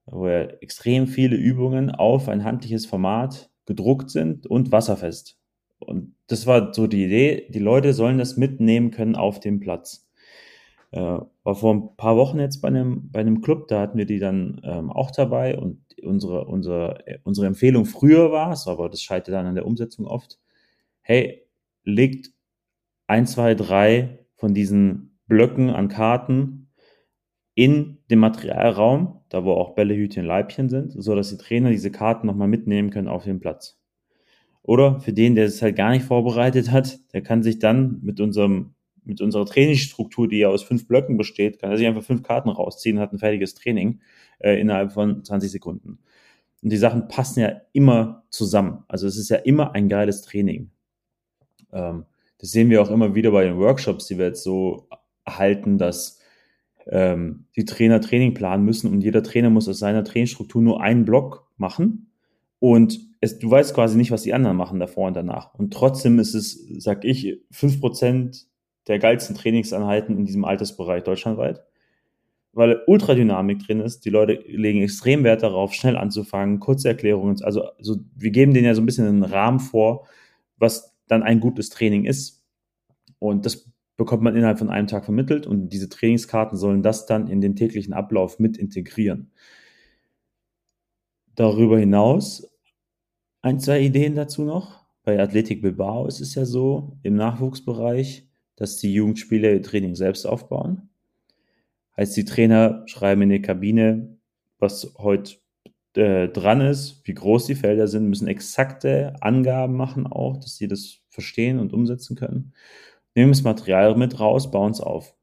wo 0.05 0.25
wir 0.25 0.61
extrem 0.61 1.07
viele 1.07 1.37
Übungen 1.37 1.89
auf 1.89 2.29
ein 2.29 2.43
handliches 2.43 2.85
Format 2.85 3.48
gedruckt 3.69 4.09
sind 4.09 4.47
und 4.47 4.71
wasserfest. 4.71 5.37
Und 5.77 6.15
das 6.25 6.47
war 6.47 6.73
so 6.73 6.87
die 6.87 7.05
Idee, 7.05 7.47
die 7.49 7.59
Leute 7.59 7.93
sollen 7.93 8.17
das 8.17 8.35
mitnehmen 8.35 8.89
können 8.89 9.15
auf 9.15 9.39
dem 9.39 9.59
Platz. 9.59 10.09
Äh, 10.91 10.99
war 11.43 11.55
vor 11.55 11.75
ein 11.75 11.95
paar 11.95 12.17
Wochen 12.17 12.39
jetzt 12.39 12.61
bei 12.61 12.67
einem, 12.67 13.11
bei 13.11 13.19
einem 13.19 13.41
Club, 13.41 13.67
da 13.67 13.79
hatten 13.79 13.99
wir 13.99 14.07
die 14.07 14.17
dann 14.17 14.59
ähm, 14.63 14.89
auch 14.91 15.11
dabei 15.11 15.55
und 15.57 15.85
unsere, 16.01 16.45
unsere, 16.45 17.03
unsere 17.23 17.45
Empfehlung 17.45 17.85
früher 17.85 18.31
war 18.31 18.51
es, 18.51 18.67
aber 18.67 18.89
das 18.89 19.03
scheitert 19.03 19.35
dann 19.35 19.45
an 19.45 19.53
der 19.53 19.67
Umsetzung 19.67 20.07
oft, 20.07 20.39
hey, 21.01 21.45
legt 21.83 22.31
ein, 23.05 23.27
zwei, 23.27 23.53
drei 23.53 24.25
von 24.35 24.55
diesen 24.55 25.19
Blöcken 25.27 25.69
an 25.69 25.89
Karten 25.89 26.68
in 27.59 27.97
den 28.09 28.19
Materialraum, 28.19 29.19
da 29.27 29.43
wo 29.43 29.51
auch 29.51 29.75
Bälle, 29.75 29.93
Hütchen, 29.93 30.23
Leibchen 30.23 30.69
sind, 30.69 30.93
so 30.93 31.13
dass 31.13 31.29
die 31.29 31.35
Trainer 31.35 31.71
diese 31.71 31.91
Karten 31.91 32.25
nochmal 32.25 32.47
mitnehmen 32.47 32.89
können 32.89 33.09
auf 33.09 33.25
den 33.25 33.41
Platz. 33.41 33.77
Oder 34.63 35.01
für 35.01 35.11
den, 35.11 35.35
der 35.35 35.43
es 35.43 35.61
halt 35.61 35.75
gar 35.75 35.89
nicht 35.89 36.05
vorbereitet 36.05 36.71
hat, 36.71 36.99
der 37.11 37.21
kann 37.21 37.43
sich 37.43 37.59
dann 37.59 37.99
mit 38.01 38.21
unserem 38.21 38.75
mit 39.03 39.19
unserer 39.19 39.45
Trainingsstruktur, 39.45 40.29
die 40.29 40.37
ja 40.37 40.47
aus 40.47 40.63
fünf 40.63 40.87
Blöcken 40.87 41.17
besteht, 41.17 41.59
kann 41.59 41.71
er 41.71 41.77
sich 41.77 41.87
einfach 41.87 42.03
fünf 42.03 42.23
Karten 42.23 42.47
rausziehen 42.47 42.99
hat 42.99 43.11
ein 43.11 43.19
fertiges 43.19 43.55
Training 43.55 43.99
äh, 44.37 44.57
innerhalb 44.57 44.93
von 44.93 45.25
20 45.25 45.51
Sekunden. 45.51 45.99
Und 46.63 46.69
die 46.69 46.77
Sachen 46.77 47.09
passen 47.09 47.41
ja 47.41 47.61
immer 47.73 48.23
zusammen. 48.29 48.85
Also 48.87 49.05
es 49.05 49.17
ist 49.17 49.29
ja 49.29 49.37
immer 49.37 49.73
ein 49.73 49.89
geiles 49.89 50.21
Training. 50.21 50.69
Ähm, 51.73 52.05
das 52.37 52.51
sehen 52.51 52.69
wir 52.69 52.81
auch 52.81 52.91
immer 52.91 53.15
wieder 53.15 53.31
bei 53.31 53.43
den 53.43 53.57
Workshops, 53.57 54.05
die 54.05 54.17
wir 54.17 54.27
jetzt 54.27 54.43
so 54.43 54.87
halten, 55.27 55.77
dass 55.77 56.18
ähm, 56.89 57.45
die 57.55 57.65
Trainer 57.65 58.01
Training 58.01 58.33
planen 58.33 58.65
müssen 58.65 58.91
und 58.91 59.01
jeder 59.01 59.23
Trainer 59.23 59.49
muss 59.49 59.69
aus 59.69 59.79
seiner 59.79 60.03
Trainingsstruktur 60.03 60.61
nur 60.61 60.81
einen 60.81 61.05
Block 61.05 61.47
machen 61.57 62.09
und 62.59 62.99
es, 63.21 63.39
du 63.39 63.49
weißt 63.49 63.73
quasi 63.73 63.97
nicht, 63.97 64.11
was 64.11 64.23
die 64.23 64.33
anderen 64.33 64.57
machen 64.57 64.79
davor 64.79 65.07
und 65.07 65.15
danach. 65.15 65.53
Und 65.53 65.73
trotzdem 65.73 66.19
ist 66.19 66.33
es, 66.33 66.65
sag 66.77 67.03
ich, 67.03 67.41
fünf 67.51 67.79
Prozent 67.79 68.47
der 68.87 68.99
geilsten 68.99 69.35
Trainingseinheiten 69.35 70.17
in 70.17 70.25
diesem 70.25 70.45
Altersbereich 70.45 71.03
deutschlandweit, 71.03 71.61
weil 72.53 72.81
Ultradynamik 72.87 73.59
drin 73.59 73.81
ist. 73.81 74.05
Die 74.05 74.09
Leute 74.09 74.43
legen 74.47 74.81
extrem 74.81 75.23
Wert 75.23 75.43
darauf, 75.43 75.73
schnell 75.73 75.97
anzufangen, 75.97 76.59
kurze 76.59 76.87
Erklärungen. 76.87 77.41
Also, 77.43 77.63
also 77.77 77.97
wir 78.15 78.31
geben 78.31 78.53
denen 78.53 78.65
ja 78.65 78.75
so 78.75 78.81
ein 78.81 78.85
bisschen 78.85 79.07
einen 79.07 79.23
Rahmen 79.23 79.59
vor, 79.59 80.07
was 80.57 80.95
dann 81.07 81.23
ein 81.23 81.39
gutes 81.39 81.69
Training 81.69 82.05
ist. 82.05 82.43
Und 83.19 83.45
das 83.45 83.68
bekommt 83.99 84.23
man 84.23 84.35
innerhalb 84.35 84.57
von 84.57 84.69
einem 84.69 84.87
Tag 84.87 85.03
vermittelt 85.03 85.45
und 85.45 85.69
diese 85.69 85.89
Trainingskarten 85.89 86.57
sollen 86.57 86.81
das 86.81 87.05
dann 87.05 87.27
in 87.27 87.41
den 87.41 87.57
täglichen 87.57 87.93
Ablauf 87.93 88.39
mit 88.39 88.57
integrieren. 88.57 89.29
Darüber 91.35 91.77
hinaus 91.77 92.49
ein, 93.41 93.59
zwei 93.59 93.81
Ideen 93.81 94.15
dazu 94.15 94.43
noch. 94.43 94.85
Bei 95.03 95.19
Athletik 95.19 95.61
Bilbao 95.61 96.07
ist 96.07 96.21
es 96.21 96.33
ja 96.33 96.45
so, 96.45 96.97
im 97.03 97.15
Nachwuchsbereich, 97.15 98.25
dass 98.55 98.77
die 98.77 98.93
Jugendspieler 98.93 99.51
ihr 99.51 99.61
Training 99.61 99.95
selbst 99.95 100.25
aufbauen. 100.25 100.89
Heißt, 101.97 102.15
die 102.15 102.25
Trainer 102.25 102.83
schreiben 102.85 103.23
in 103.23 103.29
die 103.29 103.41
Kabine, 103.41 104.17
was 104.59 104.93
heute 104.97 105.35
äh, 105.95 106.29
dran 106.29 106.61
ist, 106.61 107.01
wie 107.05 107.13
groß 107.13 107.47
die 107.47 107.55
Felder 107.55 107.89
sind, 107.89 108.07
müssen 108.07 108.29
exakte 108.29 109.21
Angaben 109.21 109.75
machen 109.75 110.07
auch, 110.07 110.37
dass 110.37 110.55
sie 110.55 110.69
das 110.69 110.99
verstehen 111.09 111.59
und 111.59 111.73
umsetzen 111.73 112.15
können. 112.15 112.53
Nehmen 113.19 113.33
das 113.33 113.43
Material 113.43 113.97
mit 113.97 114.17
raus, 114.21 114.49
bauen 114.49 114.71
es 114.71 114.79
auf. 114.79 115.13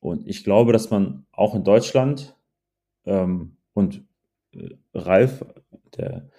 Und 0.00 0.26
ich 0.26 0.44
glaube, 0.44 0.72
dass 0.72 0.88
man 0.88 1.26
auch 1.30 1.54
in 1.54 1.62
Deutschland 1.62 2.34
ähm, 3.04 3.58
und 3.74 4.02
äh, 4.54 4.70
Ralf, 4.94 5.44
der 5.98 6.30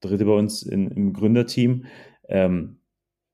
dritte 0.00 0.24
bei 0.24 0.32
uns 0.32 0.62
in, 0.62 0.90
im 0.90 1.12
Gründerteam, 1.12 1.84
ähm, 2.26 2.80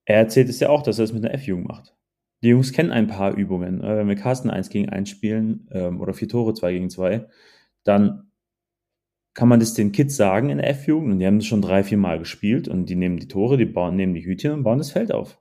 er 0.04 0.16
erzählt 0.16 0.48
es 0.48 0.58
ja 0.58 0.68
auch, 0.68 0.82
dass 0.82 0.98
er 0.98 1.04
es 1.04 1.12
mit 1.12 1.24
einer 1.24 1.32
F-Jugend 1.34 1.68
macht. 1.68 1.96
Die 2.42 2.48
Jungs 2.48 2.72
kennen 2.72 2.90
ein 2.90 3.06
paar 3.06 3.36
Übungen. 3.36 3.80
Äh, 3.80 3.98
wenn 3.98 4.08
wir 4.08 4.16
Carsten 4.16 4.50
1 4.50 4.68
gegen 4.68 4.88
1 4.88 5.08
spielen 5.08 5.68
ähm, 5.70 6.00
oder 6.00 6.12
vier 6.12 6.26
Tore 6.26 6.54
2 6.54 6.72
gegen 6.72 6.90
2, 6.90 7.28
dann 7.84 8.32
kann 9.32 9.48
man 9.48 9.60
das 9.60 9.74
den 9.74 9.92
Kids 9.92 10.16
sagen 10.16 10.50
in 10.50 10.58
der 10.58 10.70
F-Jugend 10.70 11.12
und 11.12 11.18
die 11.20 11.26
haben 11.28 11.38
das 11.38 11.46
schon 11.46 11.62
drei, 11.62 11.84
vier 11.84 11.98
Mal 11.98 12.18
gespielt 12.18 12.66
und 12.66 12.86
die 12.86 12.96
nehmen 12.96 13.18
die 13.18 13.28
Tore, 13.28 13.58
die 13.58 13.64
bauen, 13.64 13.94
nehmen 13.94 14.14
die 14.14 14.24
Hütchen 14.24 14.50
und 14.50 14.64
bauen 14.64 14.78
das 14.78 14.90
Feld 14.90 15.12
auf. 15.12 15.40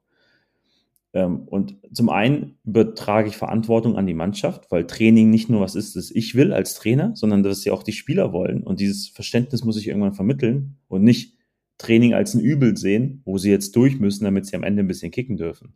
Ähm, 1.13 1.48
und 1.48 1.77
zum 1.93 2.10
einen 2.10 2.58
übertrage 2.65 3.29
ich 3.29 3.38
Verantwortung 3.38 3.96
an 3.98 4.08
die 4.08 4.15
Mannschaft, 4.15 4.72
weil 4.72 4.88
Training 4.88 5.29
nicht 5.29 5.50
nur 5.50 5.62
was 5.62 5.75
ist, 5.75 5.96
das 5.96 6.12
ich 6.12 6.36
will 6.36 6.51
als 6.51 6.74
Trainer, 6.74 7.15
sondern 7.15 7.43
dass 7.43 7.62
sie 7.62 7.72
auch 7.72 7.84
die 7.84 7.91
Spieler 7.91 8.34
wollen. 8.34 8.63
Und 8.63 8.79
dieses 8.79 9.08
Verständnis 9.08 9.63
muss 9.63 9.77
ich 9.77 9.88
irgendwann 9.88 10.13
vermitteln 10.13 10.77
und 10.88 11.03
nicht 11.03 11.38
Training 11.77 12.13
als 12.13 12.34
ein 12.34 12.39
Übel 12.39 12.77
sehen, 12.77 13.22
wo 13.25 13.38
sie 13.38 13.51
jetzt 13.51 13.75
durch 13.75 14.00
müssen, 14.00 14.24
damit 14.24 14.46
sie 14.46 14.55
am 14.55 14.63
Ende 14.63 14.84
ein 14.84 14.88
bisschen 14.88 15.12
kicken 15.12 15.38
dürfen. 15.38 15.74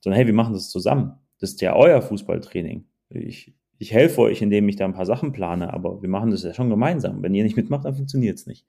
Sondern 0.00 0.16
hey, 0.16 0.26
wir 0.26 0.34
machen 0.34 0.54
das 0.54 0.70
zusammen. 0.70 1.12
Das 1.38 1.50
ist 1.50 1.60
ja 1.60 1.74
euer 1.76 2.00
Fußballtraining. 2.00 2.84
Ich, 3.10 3.54
ich 3.78 3.92
helfe 3.92 4.22
euch, 4.22 4.40
indem 4.42 4.68
ich 4.68 4.76
da 4.76 4.84
ein 4.84 4.94
paar 4.94 5.06
Sachen 5.06 5.32
plane, 5.32 5.72
aber 5.72 6.00
wir 6.02 6.08
machen 6.08 6.30
das 6.30 6.44
ja 6.44 6.54
schon 6.54 6.70
gemeinsam. 6.70 7.22
Wenn 7.22 7.34
ihr 7.34 7.44
nicht 7.44 7.56
mitmacht, 7.56 7.84
dann 7.84 7.96
funktioniert 7.96 8.38
es 8.38 8.46
nicht. 8.46 8.64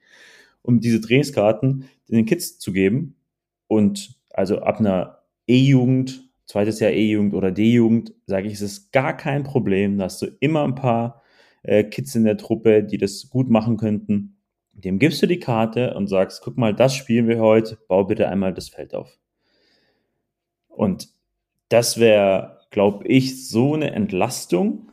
Um 0.62 0.80
diese 0.80 1.02
Trainingskarten 1.02 1.86
den 2.10 2.26
Kids 2.26 2.60
zu 2.60 2.72
geben 2.72 3.16
und 3.68 4.16
also 4.32 4.60
ab 4.60 4.80
einer 4.80 5.23
E-Jugend, 5.48 6.30
zweites 6.46 6.80
Jahr 6.80 6.92
E-Jugend 6.92 7.34
oder 7.34 7.52
D-Jugend, 7.52 8.14
sage 8.26 8.48
ich, 8.48 8.54
es 8.54 8.62
ist 8.62 8.92
gar 8.92 9.16
kein 9.16 9.44
Problem. 9.44 9.98
Da 9.98 10.06
hast 10.06 10.22
du 10.22 10.28
immer 10.40 10.64
ein 10.64 10.76
paar 10.76 11.22
äh, 11.64 11.84
Kids 11.84 12.16
in 12.16 12.24
der 12.24 12.38
Truppe, 12.38 12.84
die 12.84 12.98
das 12.98 13.30
gut 13.30 13.50
machen 13.50 13.78
könnten. 13.78 14.38
Dem 14.72 15.00
gibst 15.00 15.22
du 15.22 15.28
die 15.28 15.40
Karte 15.40 15.94
und 15.94 16.08
sagst, 16.08 16.42
guck 16.44 16.58
mal, 16.58 16.74
das 16.74 16.96
spielen 16.96 17.28
wir 17.28 17.40
heute, 17.40 17.78
bau 17.88 18.06
bitte 18.06 18.28
einmal 18.28 18.54
das 18.54 18.70
Feld 18.70 18.96
auf. 18.96 19.20
Und 20.68 21.10
das 21.70 22.00
wäre, 22.00 22.60
glaube 22.72 23.08
ich, 23.08 23.48
so 23.48 23.74
eine 23.74 23.92
Entlastung, 23.92 24.92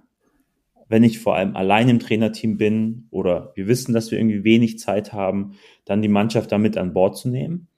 wenn 0.89 1.05
ich 1.05 1.21
vor 1.21 1.37
allem 1.37 1.57
allein 1.57 1.89
im 1.89 2.01
Trainerteam 2.01 2.59
bin 2.59 3.07
oder 3.11 3.53
wir 3.55 3.69
wissen, 3.69 3.95
dass 3.95 4.11
wir 4.11 4.19
irgendwie 4.19 4.45
wenig 4.45 4.79
Zeit 4.79 5.13
haben, 5.13 5.53
dann 5.85 6.03
die 6.03 6.09
Mannschaft 6.09 6.53
damit 6.53 6.77
an 6.77 6.93
Bord 6.93 7.17
zu 7.17 7.29
nehmen 7.29 7.70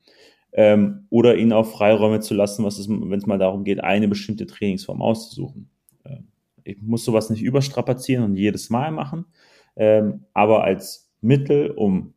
ähm, 0.52 1.06
oder 1.10 1.36
ihnen 1.36 1.52
auch 1.52 1.66
Freiräume 1.66 2.20
zu 2.20 2.34
lassen, 2.34 2.64
was 2.64 2.78
es, 2.78 2.88
wenn 2.88 3.12
es 3.12 3.26
mal 3.26 3.38
darum 3.38 3.64
geht, 3.64 3.82
eine 3.82 4.08
bestimmte 4.08 4.46
Trainingsform 4.46 5.00
auszusuchen. 5.00 5.70
Ähm, 6.04 6.28
ich 6.64 6.80
muss 6.80 7.04
sowas 7.04 7.30
nicht 7.30 7.42
überstrapazieren 7.42 8.24
und 8.24 8.36
jedes 8.36 8.70
Mal 8.70 8.90
machen, 8.90 9.26
ähm, 9.76 10.24
aber 10.34 10.64
als 10.64 11.10
Mittel, 11.20 11.70
um 11.70 12.14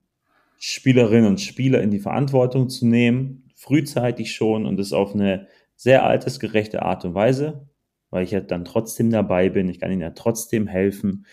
Spielerinnen 0.58 1.28
und 1.28 1.42
Spieler 1.42 1.82
in 1.82 1.92
die 1.92 2.00
Verantwortung 2.00 2.70
zu 2.70 2.86
nehmen, 2.88 3.50
frühzeitig 3.56 4.34
schon 4.34 4.66
und 4.66 4.80
es 4.80 4.94
auf 4.94 5.14
eine 5.14 5.48
sehr 5.76 6.06
altersgerechte 6.06 6.82
Art 6.82 7.06
und 7.06 7.14
Weise, 7.14 7.70
weil 8.10 8.24
ich 8.24 8.32
ja 8.32 8.42
dann 8.42 8.66
trotzdem 8.66 9.12
dabei 9.12 9.50
bin, 9.50 9.70
ich 9.70 9.80
kann 9.80 9.92
ihnen 9.92 10.02
ja 10.02 10.12
trotzdem 10.12 10.68
helfen, 10.68 11.26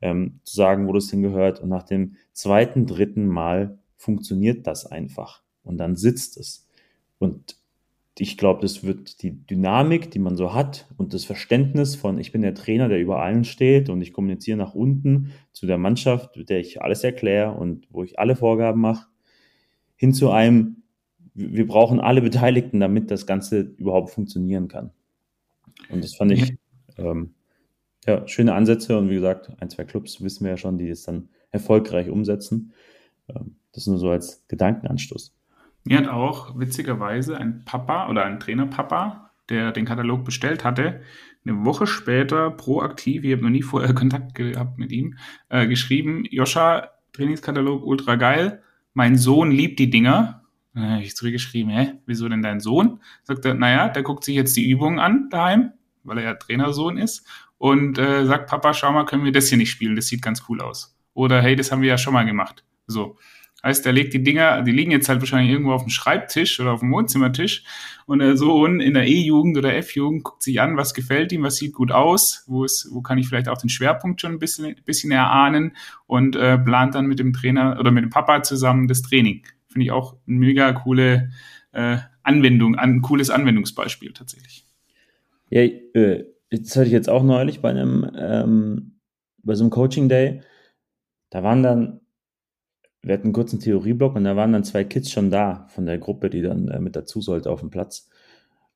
ähm, 0.00 0.40
zu 0.44 0.56
sagen, 0.56 0.88
wo 0.88 0.92
das 0.92 1.10
hingehört. 1.10 1.60
Und 1.60 1.68
nach 1.68 1.82
dem 1.82 2.16
zweiten, 2.32 2.86
dritten 2.86 3.26
Mal 3.26 3.78
funktioniert 3.96 4.66
das 4.66 4.86
einfach 4.86 5.42
und 5.64 5.78
dann 5.78 5.96
sitzt 5.96 6.36
es. 6.36 6.66
Und 7.18 7.56
ich 8.18 8.36
glaube, 8.36 8.60
das 8.60 8.84
wird 8.84 9.22
die 9.22 9.32
Dynamik, 9.46 10.10
die 10.10 10.18
man 10.18 10.36
so 10.36 10.54
hat 10.54 10.86
und 10.96 11.14
das 11.14 11.24
Verständnis 11.24 11.96
von, 11.96 12.18
ich 12.18 12.30
bin 12.30 12.42
der 12.42 12.54
Trainer, 12.54 12.88
der 12.88 13.00
über 13.00 13.22
allen 13.22 13.44
steht 13.44 13.88
und 13.88 14.00
ich 14.02 14.12
kommuniziere 14.12 14.58
nach 14.58 14.74
unten 14.74 15.32
zu 15.52 15.66
der 15.66 15.78
Mannschaft, 15.78 16.48
der 16.48 16.60
ich 16.60 16.82
alles 16.82 17.02
erkläre 17.04 17.52
und 17.52 17.86
wo 17.90 18.04
ich 18.04 18.18
alle 18.18 18.36
Vorgaben 18.36 18.80
mache, 18.80 19.06
hin 19.96 20.12
zu 20.12 20.30
einem, 20.30 20.82
wir 21.34 21.66
brauchen 21.66 22.00
alle 22.00 22.20
Beteiligten, 22.20 22.80
damit 22.80 23.10
das 23.10 23.26
Ganze 23.26 23.60
überhaupt 23.60 24.10
funktionieren 24.10 24.68
kann. 24.68 24.90
Und 25.88 26.04
das 26.04 26.14
fand 26.14 26.32
ich 26.32 26.54
ähm, 26.98 27.34
ja, 28.06 28.26
schöne 28.28 28.54
Ansätze 28.54 28.98
und 28.98 29.08
wie 29.08 29.14
gesagt, 29.14 29.50
ein, 29.58 29.70
zwei 29.70 29.84
Clubs 29.84 30.22
wissen 30.22 30.44
wir 30.44 30.50
ja 30.50 30.56
schon, 30.56 30.78
die 30.78 30.88
es 30.88 31.02
dann 31.02 31.28
erfolgreich 31.50 32.10
umsetzen. 32.10 32.72
Ähm, 33.28 33.56
das 33.72 33.86
nur 33.86 33.98
so 33.98 34.10
als 34.10 34.44
Gedankenanstoß. 34.48 35.34
Mir 35.84 35.98
hat 35.98 36.08
auch 36.08 36.58
witzigerweise 36.58 37.36
ein 37.36 37.64
Papa 37.64 38.08
oder 38.08 38.24
ein 38.24 38.38
Trainerpapa, 38.38 39.30
der 39.48 39.72
den 39.72 39.84
Katalog 39.84 40.24
bestellt 40.24 40.64
hatte, 40.64 41.02
eine 41.44 41.64
Woche 41.64 41.86
später 41.86 42.50
proaktiv, 42.50 43.24
ich 43.24 43.32
habe 43.32 43.42
noch 43.42 43.50
nie 43.50 43.62
vorher 43.62 43.94
Kontakt 43.94 44.34
gehabt 44.34 44.78
mit 44.78 44.92
ihm, 44.92 45.16
äh, 45.48 45.66
geschrieben, 45.66 46.24
Joscha, 46.30 46.90
Trainingskatalog 47.12 47.84
ultra 47.84 48.16
geil, 48.16 48.62
mein 48.94 49.16
Sohn 49.16 49.50
liebt 49.50 49.78
die 49.78 49.90
Dinger. 49.90 50.42
Dann 50.74 50.90
habe 50.90 51.02
ich 51.02 51.16
zurückgeschrieben, 51.16 51.70
hä, 51.70 51.94
wieso 52.06 52.28
denn 52.28 52.42
dein 52.42 52.60
Sohn? 52.60 53.00
Sagt 53.24 53.44
er, 53.44 53.54
naja, 53.54 53.88
der 53.88 54.02
guckt 54.02 54.24
sich 54.24 54.34
jetzt 54.34 54.56
die 54.56 54.70
Übungen 54.70 54.98
an 54.98 55.28
daheim, 55.30 55.72
weil 56.02 56.18
er 56.18 56.24
ja 56.24 56.34
Trainersohn 56.34 56.96
ist 56.96 57.26
und 57.58 57.98
äh, 57.98 58.24
sagt, 58.24 58.48
Papa, 58.48 58.72
schau 58.72 58.92
mal, 58.92 59.04
können 59.04 59.24
wir 59.24 59.32
das 59.32 59.48
hier 59.48 59.58
nicht 59.58 59.70
spielen, 59.70 59.96
das 59.96 60.06
sieht 60.06 60.22
ganz 60.22 60.44
cool 60.48 60.60
aus. 60.62 60.96
Oder 61.14 61.42
hey, 61.42 61.56
das 61.56 61.70
haben 61.72 61.82
wir 61.82 61.88
ja 61.88 61.98
schon 61.98 62.14
mal 62.14 62.24
gemacht. 62.24 62.64
So. 62.86 63.18
Heißt, 63.64 63.86
er 63.86 63.92
legt 63.92 64.12
die 64.12 64.22
Dinger, 64.22 64.62
die 64.62 64.72
liegen 64.72 64.90
jetzt 64.90 65.08
halt 65.08 65.20
wahrscheinlich 65.20 65.52
irgendwo 65.52 65.72
auf 65.72 65.84
dem 65.84 65.90
Schreibtisch 65.90 66.58
oder 66.58 66.72
auf 66.72 66.80
dem 66.80 66.90
Wohnzimmertisch 66.92 67.64
und 68.06 68.18
der 68.18 68.36
Sohn 68.36 68.80
in 68.80 68.94
der 68.94 69.06
E-Jugend 69.06 69.56
oder 69.56 69.76
F-Jugend 69.76 70.24
guckt 70.24 70.42
sich 70.42 70.60
an, 70.60 70.76
was 70.76 70.94
gefällt 70.94 71.30
ihm, 71.30 71.44
was 71.44 71.56
sieht 71.56 71.72
gut 71.72 71.92
aus, 71.92 72.44
wo 72.48 72.64
ist, 72.64 72.88
wo 72.92 73.02
kann 73.02 73.18
ich 73.18 73.28
vielleicht 73.28 73.48
auch 73.48 73.58
den 73.58 73.70
Schwerpunkt 73.70 74.20
schon 74.20 74.32
ein 74.32 74.38
bisschen, 74.40 74.74
bisschen 74.84 75.12
erahnen 75.12 75.76
und 76.06 76.34
äh, 76.34 76.58
plant 76.58 76.96
dann 76.96 77.06
mit 77.06 77.20
dem 77.20 77.32
Trainer 77.32 77.78
oder 77.78 77.92
mit 77.92 78.02
dem 78.02 78.10
Papa 78.10 78.42
zusammen 78.42 78.88
das 78.88 79.02
Training 79.02 79.42
finde 79.72 79.86
ich 79.86 79.90
auch 79.90 80.16
eine 80.26 80.36
mega 80.36 80.72
coole 80.72 81.30
äh, 81.72 81.96
Anwendung, 82.22 82.76
ein 82.76 83.02
cooles 83.02 83.30
Anwendungsbeispiel 83.30 84.12
tatsächlich. 84.12 84.66
Ja, 85.50 85.62
äh, 85.62 86.26
das 86.50 86.76
hatte 86.76 86.86
ich 86.86 86.92
jetzt 86.92 87.08
auch 87.08 87.22
neulich 87.22 87.60
bei 87.60 87.70
einem, 87.70 88.08
ähm, 88.16 89.00
bei 89.42 89.54
so 89.54 89.64
einem 89.64 89.70
Coaching 89.70 90.08
Day. 90.08 90.42
Da 91.30 91.42
waren 91.42 91.62
dann, 91.62 92.00
wir 93.02 93.14
hatten 93.14 93.24
einen 93.24 93.32
kurzen 93.32 93.58
Theorieblock 93.58 94.14
und 94.14 94.24
da 94.24 94.36
waren 94.36 94.52
dann 94.52 94.64
zwei 94.64 94.84
Kids 94.84 95.10
schon 95.10 95.30
da 95.30 95.66
von 95.70 95.86
der 95.86 95.98
Gruppe, 95.98 96.30
die 96.30 96.42
dann 96.42 96.68
äh, 96.68 96.80
mit 96.80 96.94
dazu 96.94 97.20
sollte 97.20 97.50
auf 97.50 97.60
dem 97.60 97.70
Platz. 97.70 98.08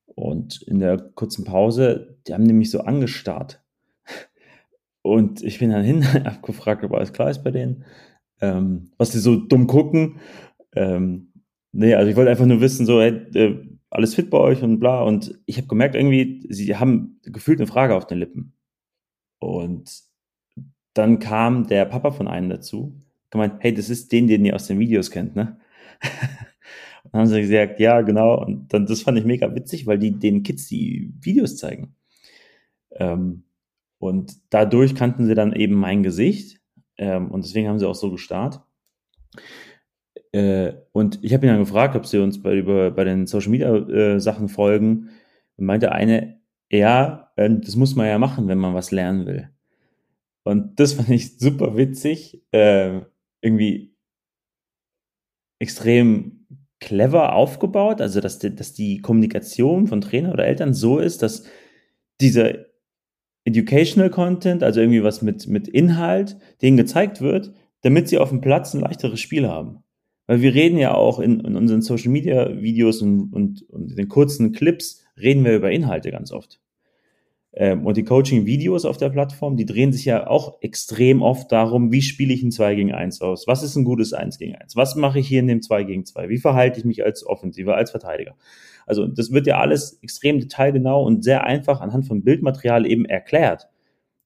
Und 0.06 0.62
in 0.62 0.80
der 0.80 0.98
kurzen 0.98 1.44
Pause, 1.44 2.18
die 2.26 2.34
haben 2.34 2.42
nämlich 2.42 2.70
so 2.70 2.80
angestarrt. 2.80 3.62
Und 5.02 5.42
ich 5.42 5.58
bin 5.58 5.70
dann 5.70 5.84
hin, 5.84 6.04
hab 6.24 6.42
gefragt, 6.42 6.84
ob 6.84 6.92
alles 6.94 7.12
klar 7.12 7.30
ist 7.30 7.44
bei 7.44 7.50
denen, 7.52 7.84
ähm, 8.40 8.90
was 8.96 9.10
die 9.10 9.18
so 9.18 9.36
dumm 9.36 9.66
gucken. 9.66 10.20
Ähm, 10.74 11.32
nee, 11.72 11.94
also 11.94 12.10
ich 12.10 12.16
wollte 12.16 12.30
einfach 12.30 12.46
nur 12.46 12.60
wissen, 12.60 12.86
so, 12.86 13.00
hey, 13.00 13.10
äh, 13.34 13.62
alles 13.90 14.14
fit 14.14 14.30
bei 14.30 14.38
euch 14.38 14.62
und 14.62 14.80
bla. 14.80 15.02
Und 15.02 15.38
ich 15.46 15.58
habe 15.58 15.68
gemerkt, 15.68 15.94
irgendwie, 15.94 16.46
sie 16.48 16.76
haben 16.76 17.20
gefühlt 17.22 17.60
eine 17.60 17.68
Frage 17.68 17.94
auf 17.94 18.06
den 18.06 18.18
Lippen. 18.18 18.54
Und 19.38 20.02
dann 20.94 21.18
kam 21.18 21.66
der 21.66 21.84
Papa 21.84 22.10
von 22.10 22.26
einem 22.26 22.48
dazu, 22.48 22.98
gemeint, 23.30 23.54
hey, 23.60 23.72
das 23.74 23.90
ist 23.90 24.12
den, 24.12 24.26
den 24.26 24.44
ihr 24.44 24.54
aus 24.54 24.66
den 24.66 24.78
Videos 24.78 25.10
kennt, 25.10 25.36
ne? 25.36 25.58
und 27.04 27.12
dann 27.12 27.20
haben 27.20 27.26
sie 27.26 27.40
gesagt, 27.40 27.80
ja, 27.80 28.02
genau. 28.02 28.42
Und 28.44 28.72
dann, 28.72 28.86
das 28.86 29.02
fand 29.02 29.18
ich 29.18 29.24
mega 29.24 29.54
witzig, 29.54 29.86
weil 29.86 29.98
die 29.98 30.12
den 30.12 30.42
Kids 30.42 30.68
die 30.68 31.12
Videos 31.20 31.56
zeigen. 31.56 31.94
Ähm, 32.92 33.44
und 33.98 34.34
dadurch 34.50 34.94
kannten 34.94 35.26
sie 35.26 35.34
dann 35.34 35.52
eben 35.52 35.74
mein 35.74 36.02
Gesicht. 36.02 36.60
Ähm, 36.98 37.30
und 37.30 37.44
deswegen 37.44 37.68
haben 37.68 37.78
sie 37.78 37.88
auch 37.88 37.94
so 37.94 38.10
gestartet. 38.10 38.62
Äh, 40.32 40.74
und 40.92 41.18
ich 41.22 41.32
habe 41.32 41.46
ihn 41.46 41.52
dann 41.52 41.60
gefragt, 41.60 41.96
ob 41.96 42.06
sie 42.06 42.18
uns 42.18 42.42
bei, 42.42 42.54
über, 42.56 42.90
bei 42.90 43.04
den 43.04 43.26
Social 43.26 43.50
Media 43.50 43.74
äh, 43.74 44.20
Sachen 44.20 44.48
folgen. 44.48 45.10
Und 45.56 45.66
meinte 45.66 45.92
eine, 45.92 46.40
ja, 46.70 47.32
äh, 47.36 47.50
das 47.50 47.76
muss 47.76 47.94
man 47.94 48.06
ja 48.06 48.18
machen, 48.18 48.48
wenn 48.48 48.58
man 48.58 48.74
was 48.74 48.90
lernen 48.90 49.26
will. 49.26 49.50
Und 50.44 50.78
das 50.78 50.92
fand 50.92 51.10
ich 51.10 51.38
super 51.38 51.76
witzig, 51.76 52.42
äh, 52.52 53.00
irgendwie 53.40 53.96
extrem 55.58 56.46
clever 56.80 57.34
aufgebaut, 57.34 58.00
also 58.00 58.20
dass 58.20 58.38
die, 58.38 58.54
dass 58.54 58.72
die 58.72 59.00
Kommunikation 59.00 59.86
von 59.86 60.00
Trainer 60.00 60.32
oder 60.32 60.46
Eltern 60.46 60.74
so 60.74 60.98
ist, 60.98 61.22
dass 61.22 61.44
dieser 62.20 62.66
Educational 63.44 64.10
Content, 64.10 64.62
also 64.62 64.80
irgendwie 64.80 65.02
was 65.02 65.22
mit, 65.22 65.46
mit 65.46 65.68
Inhalt, 65.68 66.36
denen 66.62 66.76
gezeigt 66.76 67.20
wird, 67.20 67.52
damit 67.82 68.08
sie 68.08 68.18
auf 68.18 68.30
dem 68.30 68.40
Platz 68.40 68.74
ein 68.74 68.80
leichteres 68.80 69.20
Spiel 69.20 69.48
haben. 69.48 69.84
Weil 70.26 70.42
wir 70.42 70.54
reden 70.54 70.78
ja 70.78 70.94
auch 70.94 71.20
in, 71.20 71.40
in 71.40 71.56
unseren 71.56 71.82
Social 71.82 72.10
Media 72.10 72.60
Videos 72.60 73.00
und, 73.00 73.32
und, 73.32 73.62
und 73.70 73.96
den 73.96 74.08
kurzen 74.08 74.52
Clips 74.52 75.04
reden 75.16 75.44
wir 75.44 75.54
über 75.54 75.70
Inhalte 75.70 76.10
ganz 76.10 76.32
oft. 76.32 76.60
Ähm, 77.58 77.86
und 77.86 77.96
die 77.96 78.04
Coaching-Videos 78.04 78.84
auf 78.84 78.98
der 78.98 79.08
Plattform, 79.08 79.56
die 79.56 79.64
drehen 79.64 79.90
sich 79.90 80.04
ja 80.04 80.26
auch 80.26 80.60
extrem 80.60 81.22
oft 81.22 81.50
darum, 81.50 81.90
wie 81.90 82.02
spiele 82.02 82.34
ich 82.34 82.42
ein 82.42 82.52
2 82.52 82.74
gegen 82.74 82.92
1 82.92 83.22
aus? 83.22 83.46
Was 83.46 83.62
ist 83.62 83.76
ein 83.76 83.84
gutes 83.84 84.12
1 84.12 84.38
gegen 84.38 84.54
1? 84.54 84.76
Was 84.76 84.94
mache 84.94 85.18
ich 85.20 85.26
hier 85.26 85.40
in 85.40 85.46
dem 85.46 85.62
2 85.62 85.84
gegen 85.84 86.04
2? 86.04 86.28
Wie 86.28 86.38
verhalte 86.38 86.78
ich 86.78 86.84
mich 86.84 87.02
als 87.02 87.26
Offensive, 87.26 87.74
als 87.74 87.90
Verteidiger? 87.90 88.36
Also 88.84 89.06
das 89.06 89.32
wird 89.32 89.46
ja 89.46 89.58
alles 89.58 89.98
extrem 90.02 90.38
detailgenau 90.38 91.02
und 91.02 91.24
sehr 91.24 91.44
einfach 91.44 91.80
anhand 91.80 92.06
von 92.06 92.22
Bildmaterial 92.22 92.86
eben 92.86 93.06
erklärt. 93.06 93.68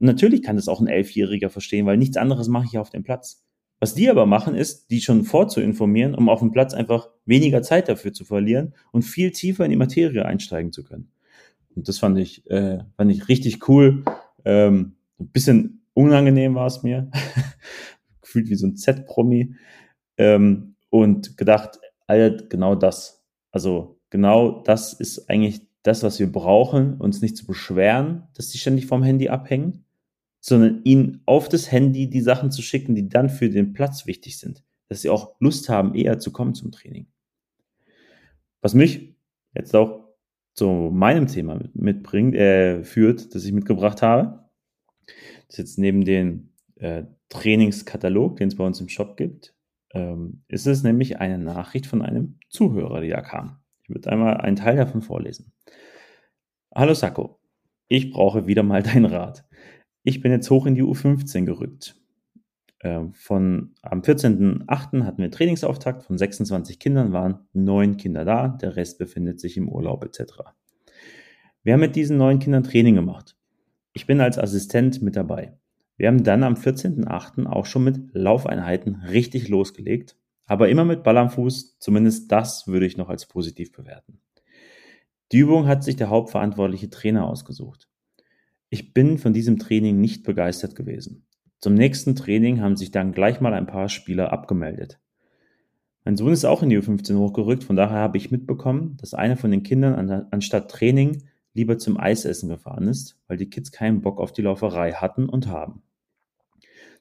Und 0.01 0.07
natürlich 0.07 0.43
kann 0.43 0.57
das 0.57 0.69
auch 0.69 0.81
ein 0.81 0.89
Elfjähriger 0.89 1.51
verstehen, 1.51 1.87
weil 1.87 1.99
nichts 1.99 2.17
anderes 2.17 2.49
mache 2.49 2.67
ich 2.69 2.79
auf 2.79 2.91
dem 2.91 3.05
Platz. 3.05 3.45
Was 3.79 3.95
die 3.95 4.11
aber 4.11 4.27
machen, 4.27 4.57
ist, 4.57 4.91
die 4.91 5.01
schon 5.01 5.23
vorzuinformieren, 5.25 6.15
um 6.15 6.29
auf 6.29 6.41
dem 6.41 6.51
Platz 6.51 6.75
einfach 6.75 7.09
weniger 7.27 7.63
Zeit 7.63 7.89
dafür 7.89 8.13
zu 8.13 8.25
verlieren 8.25 8.75
und 8.93 9.03
viel 9.03 9.31
tiefer 9.31 9.65
in 9.65 9.71
die 9.71 9.77
Materie 9.77 10.25
einsteigen 10.25 10.73
zu 10.73 10.83
können. 10.83 11.11
Und 11.75 11.89
das 11.89 11.99
fand 11.99 12.19
ich, 12.19 12.49
äh, 12.51 12.79
fand 12.97 13.11
ich 13.11 13.29
richtig 13.29 13.69
cool. 13.69 14.05
Ähm, 14.45 14.97
ein 15.19 15.29
bisschen 15.29 15.83
unangenehm 15.95 16.55
war 16.55 16.67
es 16.67 16.83
mir. 16.83 17.11
Gefühlt 18.23 18.49
wie 18.49 18.55
so 18.55 18.67
ein 18.67 18.77
Z-Promi. 18.77 19.55
Ähm, 20.17 20.77
und 20.91 21.37
gedacht, 21.37 21.79
Alter, 22.07 22.45
genau 22.47 22.75
das. 22.75 23.25
Also 23.53 24.01
genau 24.11 24.63
das 24.63 24.93
ist 24.93 25.31
eigentlich 25.31 25.67
das, 25.83 26.03
was 26.03 26.19
wir 26.19 26.31
brauchen, 26.31 26.97
uns 26.97 27.23
nicht 27.23 27.37
zu 27.37 27.47
beschweren, 27.47 28.25
dass 28.35 28.49
die 28.49 28.59
ständig 28.59 28.87
vom 28.87 29.03
Handy 29.03 29.29
abhängen, 29.29 29.85
sondern 30.41 30.83
ihnen 30.85 31.23
auf 31.27 31.49
das 31.49 31.71
Handy 31.71 32.09
die 32.11 32.21
Sachen 32.21 32.51
zu 32.51 32.63
schicken, 32.63 32.95
die 32.95 33.09
dann 33.09 33.31
für 33.31 33.49
den 33.49 33.73
Platz 33.73 34.07
wichtig 34.07 34.39
sind, 34.39 34.65
dass 34.89 35.03
sie 35.03 35.11
auch 35.11 35.37
Lust 35.41 35.69
haben, 35.69 35.95
eher 35.95 36.19
zu 36.19 36.33
kommen 36.33 36.55
zum 36.55 36.73
Training. 36.73 37.07
Was 38.61 38.75
mich 38.75 39.15
jetzt 39.55 39.75
auch 39.75 40.00
zu 40.55 40.91
meinem 40.93 41.27
Thema 41.27 41.61
mitbringt, 41.75 42.35
äh, 42.35 42.85
führt, 42.85 43.35
das 43.35 43.45
ich 43.45 43.53
mitgebracht 43.53 44.03
habe. 44.03 44.45
Das 45.47 45.51
ist 45.51 45.59
jetzt 45.59 45.79
neben 45.79 46.05
den 46.05 46.53
äh, 46.77 47.05
Trainingskatalog, 47.29 48.37
den 48.37 48.49
es 48.49 48.57
bei 48.57 48.65
uns 48.65 48.81
im 48.81 48.89
Shop 48.89 49.17
gibt, 49.17 49.55
ähm, 49.93 50.43
ist 50.49 50.67
es 50.67 50.83
nämlich 50.83 51.19
eine 51.19 51.39
Nachricht 51.39 51.87
von 51.87 52.03
einem 52.03 52.39
Zuhörer, 52.49 53.01
die 53.01 53.09
da 53.09 53.21
kam. 53.21 53.59
Ich 53.83 53.91
würde 53.91 54.11
einmal 54.11 54.39
einen 54.39 54.57
Teil 54.57 54.77
davon 54.77 55.03
vorlesen. 55.03 55.53
Hallo 56.75 56.95
Sacco, 56.95 57.41
ich 57.89 58.11
brauche 58.11 58.47
wieder 58.47 58.63
mal 58.63 58.83
deinen 58.83 59.07
Rat. 59.07 59.45
Ich 60.03 60.21
bin 60.21 60.33
jetzt 60.33 60.51
hoch 60.51 60.67
in 60.67 60.75
die 60.75 60.83
U15 60.83 61.45
gerückt. 61.45 62.00
Ähm, 62.83 63.13
von 63.13 63.75
am 63.83 64.01
14.08. 64.01 65.05
hatten 65.05 65.23
wir 65.23 65.31
Trainingsauftakt. 65.31 66.03
Von 66.03 66.17
26 66.17 66.79
Kindern 66.79 67.13
waren 67.13 67.41
neun 67.53 67.97
Kinder 67.97 68.25
da. 68.25 68.49
Der 68.49 68.77
Rest 68.77 68.99
befindet 68.99 69.41
sich 69.41 69.57
im 69.57 69.69
Urlaub 69.69 70.05
etc. 70.05 70.35
Wir 71.63 71.75
haben 71.75 71.81
mit 71.81 71.97
diesen 71.97 72.17
neun 72.17 72.39
Kindern 72.39 72.65
Training 72.65 72.95
gemacht. 72.95 73.37
Ich 73.93 74.07
bin 74.07 74.21
als 74.21 74.39
Assistent 74.39 75.03
mit 75.03 75.17
dabei. 75.17 75.59
Wir 75.97 76.09
haben 76.09 76.25
dann 76.25 76.43
am 76.43 76.55
14.08. 76.55 77.47
auch 77.47 77.67
schon 77.67 77.85
mit 77.85 78.15
Laufeinheiten 78.15 79.03
richtig 79.11 79.49
losgelegt, 79.49 80.17
aber 80.47 80.71
immer 80.71 80.87
mit 80.87 81.03
Ball 81.03 81.19
am 81.19 81.29
Fuß. 81.29 81.79
Zumindest 81.79 82.33
das 82.33 82.67
würde 82.67 82.87
ich 82.87 82.97
noch 82.97 83.11
als 83.11 83.27
positiv 83.27 83.73
bewerten. 83.73 84.23
Die 85.33 85.39
Übung 85.39 85.67
hat 85.67 85.85
sich 85.85 85.97
der 85.97 86.09
hauptverantwortliche 86.09 86.89
Trainer 86.89 87.27
ausgesucht. 87.27 87.89
Ich 88.71 88.95
bin 88.95 89.19
von 89.19 89.35
diesem 89.35 89.59
Training 89.59 90.01
nicht 90.01 90.23
begeistert 90.23 90.75
gewesen. 90.75 91.27
Zum 91.61 91.75
nächsten 91.75 92.17
Training 92.17 92.61
haben 92.63 92.77
sich 92.77 92.91
dann 92.91 93.13
gleich 93.13 93.41
mal 93.41 93.53
ein 93.53 93.67
paar 93.67 93.89
Spieler 93.91 94.33
abgemeldet. 94.33 94.99
Mein 96.05 96.17
Sohn 96.17 96.33
ist 96.33 96.47
auch 96.47 96.63
in 96.63 96.71
die 96.71 96.79
U15 96.79 97.19
hochgerückt, 97.19 97.65
von 97.65 97.77
daher 97.77 97.99
habe 97.99 98.17
ich 98.17 98.31
mitbekommen, 98.31 98.97
dass 98.99 99.13
einer 99.13 99.37
von 99.37 99.51
den 99.51 99.63
Kindern 99.63 100.27
anstatt 100.31 100.71
Training 100.71 101.25
lieber 101.53 101.77
zum 101.77 101.99
Eisessen 102.01 102.49
gefahren 102.49 102.89
ist, 102.89 103.19
weil 103.27 103.37
die 103.37 103.51
Kids 103.51 103.73
keinen 103.73 104.01
Bock 104.01 104.19
auf 104.19 104.33
die 104.33 104.41
Lauferei 104.41 104.93
hatten 104.93 105.29
und 105.29 105.49
haben. 105.49 105.83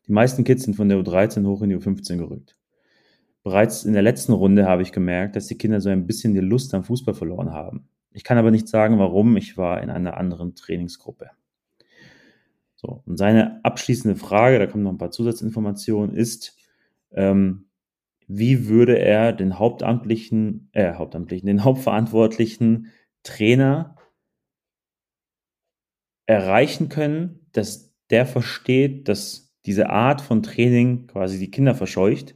Die 0.08 0.12
meisten 0.12 0.43
Kids 0.43 0.63
sind 0.63 0.76
von 0.76 0.89
der 0.89 0.98
U13 0.98 1.45
hoch 1.45 1.62
in 1.62 1.69
die 1.69 1.78
U15 1.78 2.17
gerückt. 2.17 2.58
Bereits 3.43 3.86
in 3.86 3.93
der 3.93 4.02
letzten 4.02 4.34
Runde 4.34 4.65
habe 4.65 4.82
ich 4.82 4.91
gemerkt, 4.91 5.38
dass 5.38 5.48
die 5.48 5.58
Kinder 5.58 5.80
so 5.80 5.88
ein 5.88 6.06
bisschen 6.06 6.34
die 6.34 6.41
Lust 6.41 6.74
am 6.74 6.84
Fußball 6.84 7.13
verloren 7.13 7.54
haben. 7.54 7.88
Ich 8.12 8.26
kann 8.26 8.38
aber 8.38 8.52
nicht 8.52 8.67
sagen, 8.67 9.00
warum. 9.00 9.38
Ich 9.38 9.56
war 9.56 9.82
in 9.82 9.89
einer 9.89 10.17
anderen 10.17 10.56
Trainingsgruppe. 10.56 11.30
So, 12.81 13.03
und 13.05 13.17
seine 13.17 13.59
abschließende 13.65 14.15
Frage, 14.15 14.57
da 14.57 14.65
kommen 14.65 14.85
noch 14.85 14.93
ein 14.93 14.97
paar 14.97 15.11
Zusatzinformationen, 15.11 16.15
ist, 16.15 16.55
ähm, 17.11 17.65
wie 18.25 18.69
würde 18.69 18.97
er 18.97 19.33
den 19.33 19.59
hauptamtlichen, 19.59 20.69
äh, 20.71 20.93
hauptamtlichen, 20.93 21.45
den 21.45 21.65
hauptverantwortlichen 21.65 22.93
Trainer 23.23 23.97
erreichen 26.25 26.87
können, 26.87 27.47
dass 27.51 27.93
der 28.11 28.25
versteht, 28.25 29.09
dass 29.09 29.53
diese 29.65 29.89
Art 29.89 30.21
von 30.21 30.41
Training 30.41 31.07
quasi 31.07 31.37
die 31.37 31.51
Kinder 31.51 31.75
verscheucht 31.75 32.33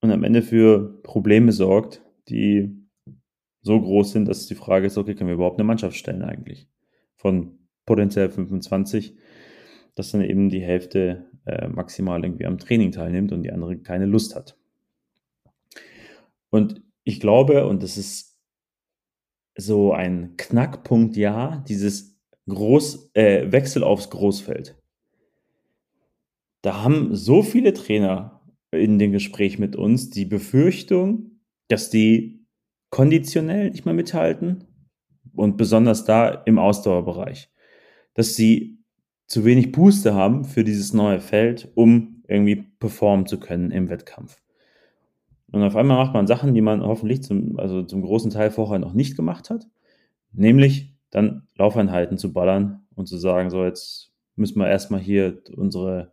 und 0.00 0.12
am 0.12 0.22
Ende 0.22 0.42
für 0.42 1.02
Probleme 1.02 1.50
sorgt, 1.50 2.02
die 2.28 2.86
so 3.62 3.80
groß 3.80 4.12
sind, 4.12 4.28
dass 4.28 4.46
die 4.46 4.54
Frage 4.54 4.86
ist, 4.86 4.96
okay, 4.96 5.16
können 5.16 5.28
wir 5.28 5.34
überhaupt 5.34 5.58
eine 5.58 5.66
Mannschaft 5.66 5.96
stellen 5.96 6.22
eigentlich? 6.22 6.68
Von 7.16 7.61
potenziell 7.86 8.30
25, 8.30 9.16
dass 9.94 10.12
dann 10.12 10.22
eben 10.22 10.48
die 10.48 10.62
Hälfte 10.62 11.26
äh, 11.44 11.68
maximal 11.68 12.24
irgendwie 12.24 12.46
am 12.46 12.58
Training 12.58 12.92
teilnimmt 12.92 13.32
und 13.32 13.42
die 13.42 13.52
andere 13.52 13.78
keine 13.78 14.06
Lust 14.06 14.34
hat. 14.34 14.56
Und 16.50 16.82
ich 17.04 17.20
glaube, 17.20 17.66
und 17.66 17.82
das 17.82 17.96
ist 17.96 18.38
so 19.56 19.92
ein 19.92 20.36
Knackpunkt, 20.36 21.16
ja, 21.16 21.64
dieses 21.68 22.18
Groß, 22.48 23.10
äh, 23.14 23.50
Wechsel 23.52 23.82
aufs 23.84 24.10
Großfeld. 24.10 24.76
Da 26.62 26.82
haben 26.82 27.14
so 27.14 27.42
viele 27.42 27.72
Trainer 27.72 28.40
in 28.70 28.98
dem 28.98 29.12
Gespräch 29.12 29.58
mit 29.58 29.76
uns 29.76 30.10
die 30.10 30.24
Befürchtung, 30.24 31.40
dass 31.68 31.90
die 31.90 32.46
konditionell 32.90 33.70
nicht 33.70 33.84
mehr 33.84 33.94
mithalten 33.94 34.64
und 35.34 35.56
besonders 35.56 36.04
da 36.04 36.28
im 36.28 36.58
Ausdauerbereich 36.58 37.51
dass 38.14 38.34
sie 38.34 38.78
zu 39.26 39.44
wenig 39.44 39.72
Booster 39.72 40.14
haben 40.14 40.44
für 40.44 40.64
dieses 40.64 40.92
neue 40.92 41.20
Feld, 41.20 41.70
um 41.74 42.22
irgendwie 42.28 42.56
performen 42.56 43.26
zu 43.26 43.38
können 43.38 43.70
im 43.70 43.88
Wettkampf. 43.88 44.38
Und 45.50 45.62
auf 45.62 45.76
einmal 45.76 45.98
macht 45.98 46.14
man 46.14 46.26
Sachen, 46.26 46.54
die 46.54 46.60
man 46.62 46.82
hoffentlich 46.82 47.22
zum, 47.22 47.58
also 47.58 47.82
zum 47.82 48.02
großen 48.02 48.30
Teil 48.30 48.50
vorher 48.50 48.78
noch 48.78 48.94
nicht 48.94 49.16
gemacht 49.16 49.50
hat. 49.50 49.66
Nämlich 50.32 50.94
dann 51.10 51.46
Laufeinheiten 51.56 52.16
zu 52.16 52.32
ballern 52.32 52.86
und 52.94 53.06
zu 53.06 53.18
sagen, 53.18 53.50
so 53.50 53.64
jetzt 53.64 54.12
müssen 54.34 54.58
wir 54.58 54.68
erstmal 54.68 55.00
hier 55.00 55.42
unsere 55.54 56.12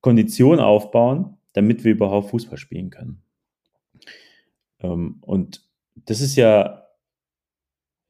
Kondition 0.00 0.60
aufbauen, 0.60 1.36
damit 1.52 1.84
wir 1.84 1.92
überhaupt 1.92 2.30
Fußball 2.30 2.58
spielen 2.58 2.90
können. 2.90 3.22
Ähm, 4.80 5.18
und 5.20 5.62
das 5.96 6.20
ist 6.20 6.36
ja 6.36 6.86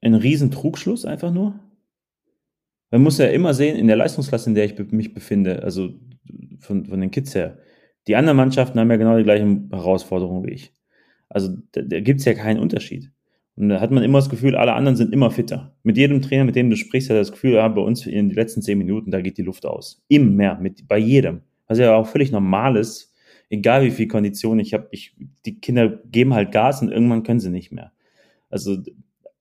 ein 0.03 0.15
riesen 0.15 0.51
Trugschluss 0.51 1.05
einfach 1.05 1.33
nur. 1.33 1.59
Man 2.91 3.03
muss 3.03 3.19
ja 3.19 3.27
immer 3.27 3.55
sehen, 3.55 3.77
in 3.77 3.87
der 3.87 3.97
Leistungsklasse, 3.97 4.51
in 4.51 4.55
der 4.55 4.65
ich 4.65 4.77
mich 4.91 5.15
befinde, 5.15 5.63
also 5.63 5.91
von, 6.59 6.87
von 6.87 7.01
den 7.01 7.11
Kids 7.11 7.35
her, 7.35 7.59
die 8.09 8.17
anderen 8.17 8.37
Mannschaften 8.37 8.79
haben 8.81 8.91
ja 8.91 8.97
genau 8.97 9.17
die 9.17 9.25
gleichen 9.25 9.69
Herausforderungen 9.71 10.45
wie 10.47 10.53
ich. 10.53 10.73
Also 11.29 11.57
da, 11.73 11.83
da 11.83 12.01
gibt 12.01 12.21
es 12.21 12.27
ja 12.27 12.35
keinen 12.35 12.59
Unterschied. 12.59 13.11
Und 13.57 13.69
da 13.69 13.81
hat 13.81 13.91
man 13.91 14.03
immer 14.03 14.19
das 14.19 14.31
Gefühl, 14.31 14.57
alle 14.57 14.73
anderen 14.73 14.97
sind 14.97 15.13
immer 15.13 15.31
fitter. 15.31 15.77
Mit 15.83 15.97
jedem 15.97 16.23
Trainer, 16.23 16.45
mit 16.45 16.57
dem 16.57 16.71
du 16.71 16.77
sprichst, 16.77 17.11
hat 17.11 17.17
er 17.17 17.21
das 17.21 17.33
Gefühl, 17.33 17.53
ja, 17.53 17.69
bei 17.69 17.83
uns 17.83 18.07
in 18.07 18.29
den 18.29 18.35
letzten 18.35 18.63
zehn 18.63 18.79
Minuten, 18.79 19.11
da 19.11 19.21
geht 19.21 19.39
die 19.39 19.43
Luft 19.43 19.67
aus. 19.67 20.03
Immer 20.09 20.31
mehr, 20.31 20.59
mit, 20.61 20.89
bei 20.89 20.99
jedem. 20.99 21.43
Was 21.67 21.79
ja 21.79 21.95
auch 21.95 22.07
völlig 22.07 22.33
normal 22.33 22.77
ist, 22.77 23.15
egal 23.51 23.85
wie 23.85 23.91
viel 23.91 24.09
Kondition 24.09 24.59
ich 24.59 24.73
habe. 24.73 24.89
Ich, 24.93 25.15
die 25.45 25.61
Kinder 25.61 26.01
geben 26.11 26.35
halt 26.35 26.53
Gas 26.53 26.81
und 26.81 26.91
irgendwann 26.91 27.23
können 27.23 27.41
sie 27.41 27.51
nicht 27.51 27.71
mehr. 27.71 27.93
Also 28.49 28.79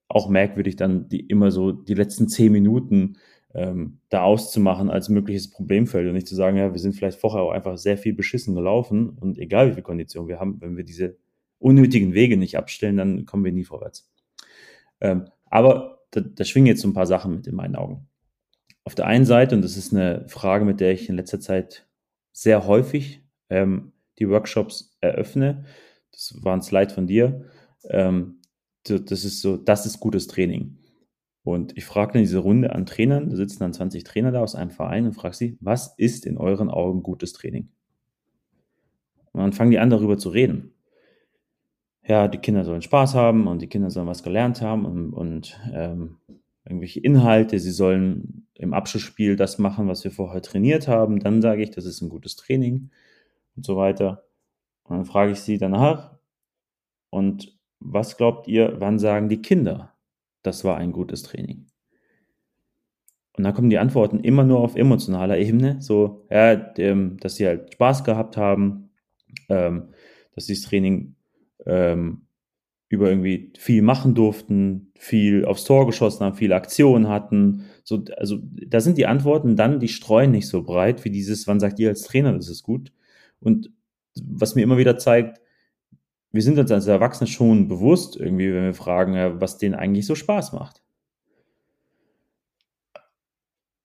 auch 0.09 0.27
merkwürdig 0.27 0.75
dann 0.75 1.07
die 1.07 1.21
immer 1.21 1.51
so 1.51 1.71
die 1.71 1.93
letzten 1.93 2.27
zehn 2.27 2.51
Minuten 2.51 3.17
ähm, 3.53 3.99
da 4.09 4.23
auszumachen 4.23 4.89
als 4.89 5.09
mögliches 5.09 5.49
Problemfeld 5.49 6.07
und 6.07 6.13
nicht 6.13 6.27
zu 6.27 6.35
sagen, 6.35 6.57
ja, 6.57 6.71
wir 6.71 6.79
sind 6.79 6.93
vielleicht 6.93 7.19
vorher 7.19 7.41
auch 7.41 7.51
einfach 7.51 7.77
sehr 7.77 7.97
viel 7.97 8.13
beschissen 8.13 8.55
gelaufen 8.55 9.09
und 9.09 9.37
egal 9.37 9.69
wie 9.69 9.73
viel 9.73 9.83
Kondition 9.83 10.27
wir 10.27 10.39
haben, 10.39 10.61
wenn 10.61 10.77
wir 10.77 10.83
diese 10.83 11.17
unnötigen 11.57 12.13
Wege 12.13 12.37
nicht 12.37 12.57
abstellen, 12.57 12.97
dann 12.97 13.25
kommen 13.25 13.43
wir 13.43 13.51
nie 13.51 13.63
vorwärts. 13.63 14.09
Ähm, 15.01 15.25
aber 15.45 15.99
da, 16.11 16.21
da 16.21 16.43
schwingen 16.43 16.67
jetzt 16.67 16.81
so 16.81 16.87
ein 16.87 16.93
paar 16.93 17.07
Sachen 17.07 17.35
mit 17.35 17.47
in 17.47 17.55
meinen 17.55 17.75
Augen. 17.75 18.07
Auf 18.83 18.95
der 18.95 19.07
einen 19.07 19.25
Seite, 19.25 19.55
und 19.55 19.61
das 19.61 19.77
ist 19.77 19.93
eine 19.93 20.27
Frage, 20.27 20.65
mit 20.65 20.79
der 20.79 20.93
ich 20.93 21.09
in 21.09 21.15
letzter 21.15 21.39
Zeit 21.39 21.87
sehr 22.31 22.65
häufig 22.65 23.21
ähm, 23.49 23.91
die 24.19 24.29
Workshops 24.29 24.95
eröffne, 25.01 25.65
das 26.11 26.35
war 26.41 26.55
ein 26.55 26.61
Slide 26.61 26.93
von 26.93 27.07
dir, 27.07 27.45
ähm, 27.89 28.41
das 28.83 29.25
ist 29.25 29.41
so, 29.41 29.57
das 29.57 29.85
ist 29.85 29.99
gutes 29.99 30.27
Training. 30.27 30.77
Und 31.49 31.75
ich 31.75 31.85
frage 31.85 32.13
dann 32.13 32.21
diese 32.21 32.37
Runde 32.37 32.75
an 32.75 32.85
Trainern, 32.85 33.31
da 33.31 33.35
sitzen 33.35 33.61
dann 33.61 33.73
20 33.73 34.03
Trainer 34.03 34.31
da 34.31 34.41
aus 34.41 34.53
einem 34.53 34.69
Verein 34.69 35.07
und 35.07 35.13
frage 35.13 35.35
sie, 35.35 35.57
was 35.59 35.95
ist 35.97 36.27
in 36.27 36.37
euren 36.37 36.69
Augen 36.69 37.01
gutes 37.01 37.33
Training? 37.33 37.69
Und 39.31 39.41
dann 39.41 39.53
fangen 39.53 39.71
die 39.71 39.79
an 39.79 39.89
darüber 39.89 40.19
zu 40.19 40.29
reden. 40.29 40.73
Ja, 42.07 42.27
die 42.27 42.37
Kinder 42.37 42.65
sollen 42.65 42.83
Spaß 42.83 43.15
haben 43.15 43.47
und 43.47 43.63
die 43.63 43.67
Kinder 43.67 43.89
sollen 43.89 44.05
was 44.05 44.21
gelernt 44.21 44.61
haben 44.61 44.85
und, 44.85 45.13
und 45.13 45.59
ähm, 45.73 46.17
irgendwelche 46.65 46.99
Inhalte, 46.99 47.57
sie 47.57 47.71
sollen 47.71 48.47
im 48.53 48.75
Abschlussspiel 48.75 49.35
das 49.35 49.57
machen, 49.57 49.87
was 49.87 50.03
wir 50.03 50.11
vorher 50.11 50.43
trainiert 50.43 50.87
haben. 50.87 51.19
Dann 51.19 51.41
sage 51.41 51.63
ich, 51.63 51.71
das 51.71 51.85
ist 51.85 52.01
ein 52.01 52.09
gutes 52.09 52.35
Training 52.35 52.91
und 53.55 53.65
so 53.65 53.75
weiter. 53.75 54.23
Und 54.83 54.97
dann 54.97 55.05
frage 55.05 55.31
ich 55.31 55.39
sie 55.39 55.57
danach, 55.57 56.15
und 57.09 57.57
was 57.79 58.17
glaubt 58.17 58.47
ihr, 58.47 58.75
wann 58.79 58.99
sagen 58.99 59.29
die 59.29 59.41
Kinder, 59.41 59.95
das 60.43 60.63
war 60.63 60.77
ein 60.77 60.91
gutes 60.91 61.23
Training? 61.23 61.67
Und 63.37 63.43
dann 63.43 63.53
kommen 63.53 63.69
die 63.69 63.77
Antworten 63.77 64.19
immer 64.19 64.43
nur 64.43 64.59
auf 64.59 64.75
emotionaler 64.75 65.37
Ebene, 65.37 65.81
so, 65.81 66.25
ja, 66.29 66.55
dass 66.55 67.35
sie 67.35 67.47
halt 67.47 67.73
Spaß 67.73 68.03
gehabt 68.03 68.35
haben, 68.35 68.89
ähm, 69.47 69.93
dass 70.35 70.47
sie 70.47 70.55
das 70.55 70.63
Training 70.63 71.15
ähm, 71.65 72.23
über 72.89 73.09
irgendwie 73.09 73.53
viel 73.57 73.81
machen 73.83 74.15
durften, 74.15 74.91
viel 74.97 75.45
aufs 75.45 75.63
Tor 75.63 75.85
geschossen 75.85 76.25
haben, 76.25 76.35
viele 76.35 76.55
Aktionen 76.55 77.07
hatten. 77.07 77.65
So, 77.83 78.03
also 78.17 78.39
da 78.41 78.81
sind 78.81 78.97
die 78.97 79.05
Antworten 79.05 79.55
dann, 79.55 79.79
die 79.79 79.87
streuen 79.87 80.31
nicht 80.31 80.47
so 80.47 80.63
breit 80.63 81.05
wie 81.05 81.11
dieses, 81.11 81.47
wann 81.47 81.59
sagt 81.59 81.79
ihr 81.79 81.89
als 81.89 82.01
Trainer, 82.01 82.33
das 82.33 82.49
ist 82.49 82.63
gut. 82.63 82.91
Und 83.39 83.71
was 84.21 84.55
mir 84.55 84.63
immer 84.63 84.77
wieder 84.77 84.97
zeigt, 84.97 85.39
wir 86.31 86.41
sind 86.41 86.59
uns 86.59 86.71
als 86.71 86.87
Erwachsene 86.87 87.27
schon 87.27 87.67
bewusst, 87.67 88.15
irgendwie, 88.15 88.53
wenn 88.53 88.65
wir 88.65 88.73
fragen, 88.73 89.41
was 89.41 89.57
denen 89.57 89.75
eigentlich 89.75 90.05
so 90.05 90.15
Spaß 90.15 90.53
macht. 90.53 90.83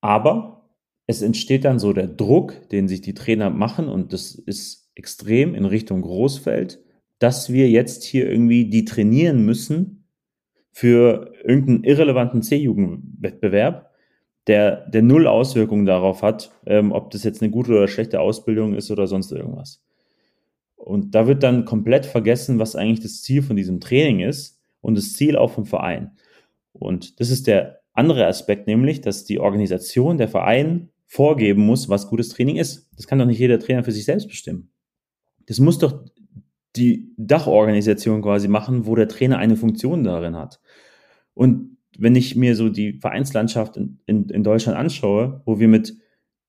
Aber 0.00 0.68
es 1.06 1.22
entsteht 1.22 1.64
dann 1.64 1.78
so 1.78 1.92
der 1.92 2.08
Druck, 2.08 2.68
den 2.68 2.88
sich 2.88 3.00
die 3.00 3.14
Trainer 3.14 3.50
machen, 3.50 3.88
und 3.88 4.12
das 4.12 4.34
ist 4.34 4.90
extrem 4.94 5.54
in 5.54 5.64
Richtung 5.64 6.02
Großfeld, 6.02 6.82
dass 7.18 7.52
wir 7.52 7.70
jetzt 7.70 8.04
hier 8.04 8.28
irgendwie 8.30 8.68
die 8.68 8.84
trainieren 8.84 9.44
müssen 9.44 10.08
für 10.72 11.32
irgendeinen 11.44 11.84
irrelevanten 11.84 12.42
C-Jugendwettbewerb, 12.42 13.90
der, 14.46 14.88
der 14.90 15.02
null 15.02 15.26
Auswirkungen 15.26 15.86
darauf 15.86 16.22
hat, 16.22 16.50
ähm, 16.66 16.92
ob 16.92 17.10
das 17.10 17.24
jetzt 17.24 17.40
eine 17.40 17.50
gute 17.50 17.72
oder 17.72 17.88
schlechte 17.88 18.20
Ausbildung 18.20 18.74
ist 18.74 18.90
oder 18.90 19.06
sonst 19.06 19.32
irgendwas. 19.32 19.82
Und 20.84 21.14
da 21.14 21.26
wird 21.26 21.42
dann 21.42 21.64
komplett 21.64 22.04
vergessen, 22.04 22.58
was 22.58 22.76
eigentlich 22.76 23.00
das 23.00 23.22
Ziel 23.22 23.40
von 23.40 23.56
diesem 23.56 23.80
Training 23.80 24.20
ist 24.20 24.60
und 24.82 24.98
das 24.98 25.14
Ziel 25.14 25.34
auch 25.34 25.50
vom 25.50 25.64
Verein. 25.64 26.10
Und 26.72 27.20
das 27.20 27.30
ist 27.30 27.46
der 27.46 27.80
andere 27.94 28.26
Aspekt, 28.26 28.66
nämlich, 28.66 29.00
dass 29.00 29.24
die 29.24 29.40
Organisation, 29.40 30.18
der 30.18 30.28
Verein 30.28 30.90
vorgeben 31.06 31.64
muss, 31.64 31.88
was 31.88 32.08
gutes 32.08 32.28
Training 32.28 32.56
ist. 32.56 32.90
Das 32.96 33.06
kann 33.06 33.18
doch 33.18 33.24
nicht 33.24 33.38
jeder 33.38 33.58
Trainer 33.58 33.82
für 33.82 33.92
sich 33.92 34.04
selbst 34.04 34.28
bestimmen. 34.28 34.72
Das 35.46 35.58
muss 35.58 35.78
doch 35.78 36.04
die 36.76 37.14
Dachorganisation 37.16 38.20
quasi 38.20 38.48
machen, 38.48 38.84
wo 38.84 38.94
der 38.94 39.08
Trainer 39.08 39.38
eine 39.38 39.56
Funktion 39.56 40.04
darin 40.04 40.36
hat. 40.36 40.60
Und 41.32 41.78
wenn 41.96 42.14
ich 42.14 42.36
mir 42.36 42.56
so 42.56 42.68
die 42.68 42.98
Vereinslandschaft 43.00 43.78
in, 43.78 44.00
in, 44.04 44.28
in 44.28 44.44
Deutschland 44.44 44.76
anschaue, 44.76 45.40
wo 45.46 45.58
wir 45.58 45.68
mit 45.68 45.96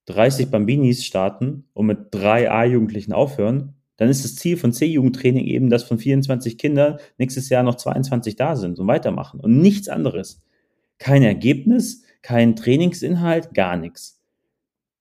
30 0.07 0.51
Bambinis 0.51 1.05
starten 1.05 1.69
und 1.73 1.85
mit 1.85 2.07
drei 2.11 2.51
A-Jugendlichen 2.51 3.13
aufhören, 3.13 3.74
dann 3.97 4.09
ist 4.09 4.23
das 4.23 4.35
Ziel 4.35 4.57
von 4.57 4.73
C-Jugendtraining 4.73 5.45
eben, 5.45 5.69
dass 5.69 5.83
von 5.83 5.97
24 5.97 6.57
Kindern 6.57 6.97
nächstes 7.17 7.49
Jahr 7.49 7.63
noch 7.63 7.75
22 7.75 8.35
da 8.35 8.55
sind 8.55 8.79
und 8.79 8.87
weitermachen 8.87 9.39
und 9.39 9.59
nichts 9.59 9.87
anderes. 9.87 10.41
Kein 10.97 11.23
Ergebnis, 11.23 12.03
kein 12.21 12.55
Trainingsinhalt, 12.55 13.53
gar 13.53 13.77
nichts. 13.77 14.21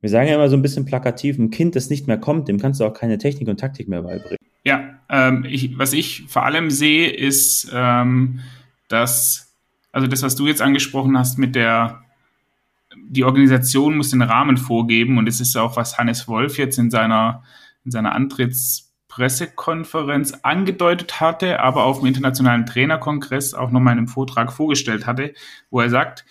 Wir 0.00 0.10
sagen 0.10 0.28
ja 0.28 0.34
immer 0.34 0.48
so 0.48 0.56
ein 0.56 0.62
bisschen 0.62 0.84
plakativ, 0.84 1.38
ein 1.38 1.50
Kind, 1.50 1.76
das 1.76 1.90
nicht 1.90 2.06
mehr 2.06 2.18
kommt, 2.18 2.48
dem 2.48 2.60
kannst 2.60 2.80
du 2.80 2.84
auch 2.84 2.92
keine 2.92 3.18
Technik 3.18 3.48
und 3.48 3.58
Taktik 3.58 3.88
mehr 3.88 4.02
beibringen. 4.02 4.38
Ja, 4.62 4.98
ähm, 5.08 5.44
ich, 5.48 5.78
was 5.78 5.92
ich 5.92 6.24
vor 6.28 6.44
allem 6.44 6.70
sehe, 6.70 7.10
ist, 7.10 7.70
ähm, 7.72 8.40
dass, 8.88 9.56
also 9.92 10.06
das, 10.06 10.22
was 10.22 10.36
du 10.36 10.46
jetzt 10.46 10.62
angesprochen 10.62 11.18
hast 11.18 11.38
mit 11.38 11.54
der, 11.54 12.02
die 13.08 13.24
Organisation 13.24 13.96
muss 13.96 14.10
den 14.10 14.22
Rahmen 14.22 14.56
vorgeben 14.56 15.18
und 15.18 15.26
es 15.26 15.40
ist 15.40 15.56
auch, 15.56 15.76
was 15.76 15.98
Hannes 15.98 16.28
Wolf 16.28 16.58
jetzt 16.58 16.78
in 16.78 16.90
seiner 16.90 17.42
in 17.84 17.90
seiner 17.90 18.14
Antrittspressekonferenz 19.14 20.32
angedeutet 20.42 21.20
hatte, 21.20 21.60
aber 21.60 21.84
auf 21.84 21.98
dem 22.00 22.06
Internationalen 22.06 22.66
Trainerkongress 22.66 23.54
auch 23.54 23.70
nochmal 23.70 23.92
in 23.94 23.98
einem 23.98 24.08
Vortrag 24.08 24.52
vorgestellt 24.52 25.06
hatte, 25.06 25.34
wo 25.70 25.80
er 25.80 25.90
sagt, 25.90 26.24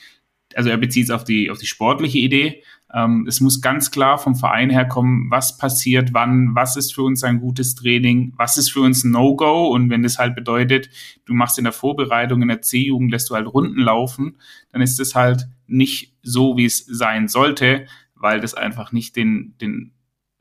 also 0.55 0.69
er 0.69 0.77
bezieht 0.77 1.05
es 1.05 1.11
auf 1.11 1.23
die, 1.23 1.49
auf 1.49 1.57
die 1.57 1.65
sportliche 1.65 2.19
Idee, 2.19 2.63
ähm, 2.93 3.25
es 3.27 3.41
muss 3.41 3.61
ganz 3.61 3.89
klar 3.89 4.19
vom 4.19 4.35
Verein 4.35 4.69
herkommen, 4.69 5.31
was 5.31 5.57
passiert, 5.57 6.13
wann, 6.13 6.53
was 6.53 6.75
ist 6.75 6.93
für 6.93 7.01
uns 7.01 7.23
ein 7.23 7.39
gutes 7.39 7.73
Training, 7.73 8.33
was 8.37 8.57
ist 8.57 8.71
für 8.71 8.81
uns 8.81 9.03
ein 9.03 9.11
No-Go? 9.11 9.67
Und 9.69 9.89
wenn 9.89 10.03
das 10.03 10.19
halt 10.19 10.35
bedeutet, 10.35 10.89
du 11.25 11.33
machst 11.33 11.57
in 11.57 11.63
der 11.63 11.73
Vorbereitung 11.73 12.43
in 12.43 12.49
der 12.49 12.61
C-Jugend, 12.61 13.11
lässt 13.11 13.31
du 13.31 13.35
halt 13.35 13.47
Runden 13.47 13.79
laufen, 13.79 14.37
dann 14.71 14.83
ist 14.83 14.99
das 14.99 15.15
halt 15.15 15.47
nicht 15.65 16.13
so, 16.21 16.55
wie 16.55 16.65
es 16.65 16.85
sein 16.85 17.27
sollte, 17.27 17.87
weil 18.13 18.39
das 18.39 18.53
einfach 18.53 18.91
nicht 18.91 19.15
den, 19.15 19.55
den 19.59 19.91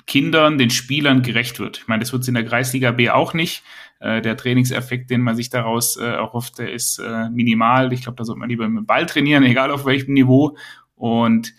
Kindern, 0.07 0.59
den 0.59 0.71
Spielern 0.71 1.23
gerecht 1.23 1.59
wird. 1.61 1.79
Ich 1.79 1.89
meine, 1.89 2.01
das 2.01 2.13
wird 2.13 2.23
es 2.23 2.29
in 2.29 2.35
der 2.35 2.45
Kreisliga 2.45 2.91
B 2.91 3.11
auch 3.11 3.35
nicht. 3.35 3.63
Äh, 4.01 4.21
der 4.21 4.37
Trainingseffekt, 4.37 5.11
den 5.11 5.21
man 5.21 5.37
sich 5.37 5.49
daraus 5.49 5.97
äh, 5.97 6.05
erhofft, 6.05 6.59
der 6.59 6.73
ist 6.73 6.99
äh, 6.99 7.31
minimal. 7.31 7.93
Ich 7.93 8.03
glaube, 8.03 8.17
da 8.17 8.25
sollte 8.25 8.41
man 8.41 8.49
lieber 8.49 8.69
mit 8.69 8.83
dem 8.83 8.87
Ball 8.87 9.07
trainieren, 9.07 9.45
egal 9.45 9.71
auf 9.71 9.85
welchem 9.85 10.15
Niveau. 10.15 10.57
Und 10.97 11.55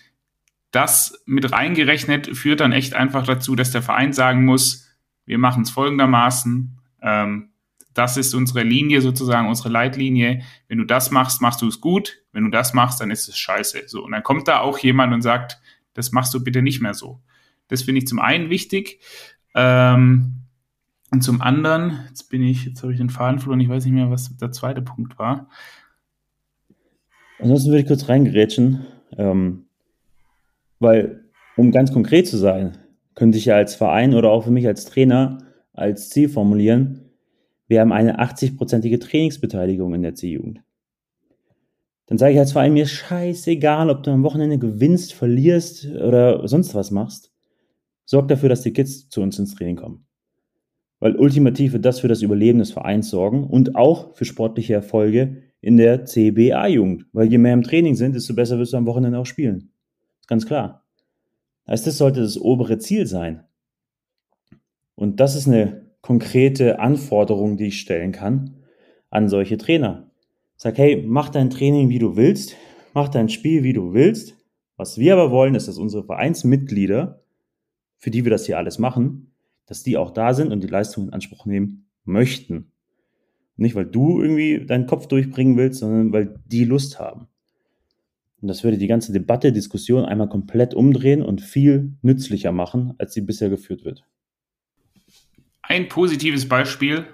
das 0.71 1.21
mit 1.25 1.51
reingerechnet 1.51 2.35
führt 2.35 2.59
dann 2.59 2.71
echt 2.71 2.95
einfach 2.95 3.25
dazu, 3.25 3.55
dass 3.55 3.71
der 3.71 3.81
Verein 3.81 4.11
sagen 4.11 4.45
muss, 4.45 4.89
wir 5.25 5.37
machen 5.37 5.63
es 5.63 5.69
folgendermaßen. 5.69 6.79
Ähm, 7.01 7.49
das 7.93 8.17
ist 8.17 8.33
unsere 8.33 8.63
Linie 8.63 9.01
sozusagen, 9.01 9.47
unsere 9.47 9.69
Leitlinie. 9.69 10.41
Wenn 10.67 10.79
du 10.79 10.83
das 10.83 11.11
machst, 11.11 11.41
machst 11.41 11.61
du 11.61 11.67
es 11.67 11.79
gut. 11.79 12.23
Wenn 12.31 12.43
du 12.43 12.49
das 12.49 12.73
machst, 12.73 12.99
dann 12.99 13.11
ist 13.11 13.27
es 13.27 13.37
scheiße. 13.37 13.83
So. 13.87 14.03
Und 14.03 14.11
dann 14.11 14.23
kommt 14.23 14.47
da 14.47 14.59
auch 14.59 14.79
jemand 14.79 15.13
und 15.13 15.21
sagt, 15.21 15.59
das 15.93 16.11
machst 16.11 16.33
du 16.33 16.43
bitte 16.43 16.61
nicht 16.61 16.81
mehr 16.81 16.93
so. 16.93 17.21
Das 17.67 17.83
finde 17.83 17.99
ich 17.99 18.07
zum 18.07 18.19
einen 18.19 18.49
wichtig. 18.49 18.99
Ähm, 19.55 20.43
und 21.11 21.21
zum 21.21 21.41
anderen, 21.41 21.99
jetzt 22.09 22.29
bin 22.29 22.41
ich, 22.41 22.65
jetzt 22.65 22.81
habe 22.81 22.91
ich 22.91 22.97
den 22.97 23.09
Faden 23.09 23.39
verloren, 23.39 23.59
ich 23.59 23.69
weiß 23.69 23.85
nicht 23.85 23.93
mehr, 23.93 24.09
was 24.09 24.35
der 24.37 24.51
zweite 24.51 24.81
Punkt 24.81 25.19
war. 25.19 25.47
Ansonsten 27.39 27.69
würde 27.69 27.81
ich 27.81 27.87
kurz 27.87 28.09
reingerätschen, 28.09 28.85
ähm, 29.17 29.65
weil, 30.79 31.25
um 31.55 31.71
ganz 31.71 31.91
konkret 31.93 32.27
zu 32.27 32.37
sein, 32.37 32.77
könnte 33.15 33.37
ich 33.37 33.45
ja 33.45 33.55
als 33.55 33.75
Verein 33.75 34.15
oder 34.15 34.29
auch 34.29 34.45
für 34.45 34.51
mich 34.51 34.65
als 34.65 34.85
Trainer 34.85 35.39
als 35.73 36.09
Ziel 36.09 36.29
formulieren, 36.29 37.03
wir 37.67 37.81
haben 37.81 37.91
eine 37.91 38.19
80-prozentige 38.19 38.99
Trainingsbeteiligung 38.99 39.93
in 39.95 40.03
der 40.03 40.15
C-Jugend. 40.15 40.61
Dann 42.05 42.17
sage 42.17 42.33
ich 42.33 42.39
als 42.39 42.51
Verein, 42.51 42.73
mir 42.73 42.85
scheißegal, 42.85 43.89
ob 43.89 44.03
du 44.03 44.11
am 44.11 44.23
Wochenende 44.23 44.59
gewinnst, 44.59 45.13
verlierst 45.13 45.87
oder 45.87 46.47
sonst 46.47 46.75
was 46.75 46.91
machst. 46.91 47.32
Sorg 48.05 48.27
dafür, 48.27 48.49
dass 48.49 48.61
die 48.61 48.73
Kids 48.73 49.09
zu 49.09 49.21
uns 49.21 49.39
ins 49.39 49.55
Training 49.55 49.75
kommen. 49.75 50.05
Weil 50.99 51.15
ultimativ 51.15 51.73
wird 51.73 51.85
das 51.85 51.99
für 51.99 52.07
das 52.07 52.21
Überleben 52.21 52.59
des 52.59 52.71
Vereins 52.71 53.09
sorgen 53.09 53.43
und 53.43 53.75
auch 53.75 54.15
für 54.15 54.25
sportliche 54.25 54.73
Erfolge 54.73 55.43
in 55.59 55.77
der 55.77 56.05
CBA-Jugend. 56.05 57.07
Weil 57.11 57.29
je 57.29 57.37
mehr 57.37 57.53
im 57.53 57.63
Training 57.63 57.95
sind, 57.95 58.15
desto 58.15 58.33
besser 58.33 58.57
wirst 58.57 58.73
du 58.73 58.77
am 58.77 58.85
Wochenende 58.85 59.19
auch 59.19 59.25
spielen. 59.25 59.71
Ist 60.21 60.27
ganz 60.27 60.45
klar. 60.45 60.85
Also 61.65 61.85
das 61.85 61.97
sollte 61.97 62.21
das 62.21 62.39
obere 62.39 62.77
Ziel 62.77 63.07
sein. 63.07 63.43
Und 64.95 65.19
das 65.19 65.35
ist 65.35 65.47
eine 65.47 65.87
konkrete 66.01 66.79
Anforderung, 66.79 67.57
die 67.57 67.67
ich 67.67 67.79
stellen 67.79 68.11
kann 68.11 68.57
an 69.09 69.29
solche 69.29 69.57
Trainer. 69.57 70.09
Sag, 70.55 70.77
hey, 70.77 71.03
mach 71.05 71.29
dein 71.29 71.49
Training, 71.49 71.89
wie 71.89 71.99
du 71.99 72.15
willst, 72.15 72.55
mach 72.93 73.09
dein 73.09 73.29
Spiel, 73.29 73.63
wie 73.63 73.73
du 73.73 73.93
willst. 73.93 74.35
Was 74.77 74.97
wir 74.97 75.13
aber 75.13 75.31
wollen, 75.31 75.55
ist, 75.55 75.67
dass 75.67 75.77
unsere 75.77 76.03
Vereinsmitglieder, 76.03 77.22
für 78.03 78.11
die 78.11 78.25
wir 78.25 78.31
das 78.31 78.45
hier 78.45 78.57
alles 78.57 78.79
machen, 78.79 79.31
dass 79.65 79.81
die 79.81 79.95
auch 79.95 80.11
da 80.11 80.33
sind 80.33 80.51
und 80.51 80.61
die 80.61 80.67
Leistung 80.67 81.07
in 81.07 81.13
Anspruch 81.13 81.45
nehmen 81.45 81.85
möchten. 82.03 82.73
Nicht, 83.55 83.75
weil 83.75 83.85
du 83.85 84.21
irgendwie 84.21 84.65
deinen 84.65 84.87
Kopf 84.87 85.07
durchbringen 85.07 85.55
willst, 85.55 85.79
sondern 85.79 86.11
weil 86.11 86.37
die 86.45 86.65
Lust 86.65 86.99
haben. 86.99 87.29
Und 88.41 88.49
das 88.49 88.61
würde 88.65 88.77
die 88.77 88.87
ganze 88.87 89.13
Debatte, 89.13 89.53
Diskussion 89.53 90.03
einmal 90.03 90.27
komplett 90.27 90.73
umdrehen 90.73 91.21
und 91.21 91.39
viel 91.39 91.93
nützlicher 92.01 92.51
machen, 92.51 92.93
als 92.97 93.13
sie 93.13 93.21
bisher 93.21 93.49
geführt 93.49 93.85
wird. 93.85 94.03
Ein 95.61 95.87
positives 95.87 96.49
Beispiel, 96.49 97.05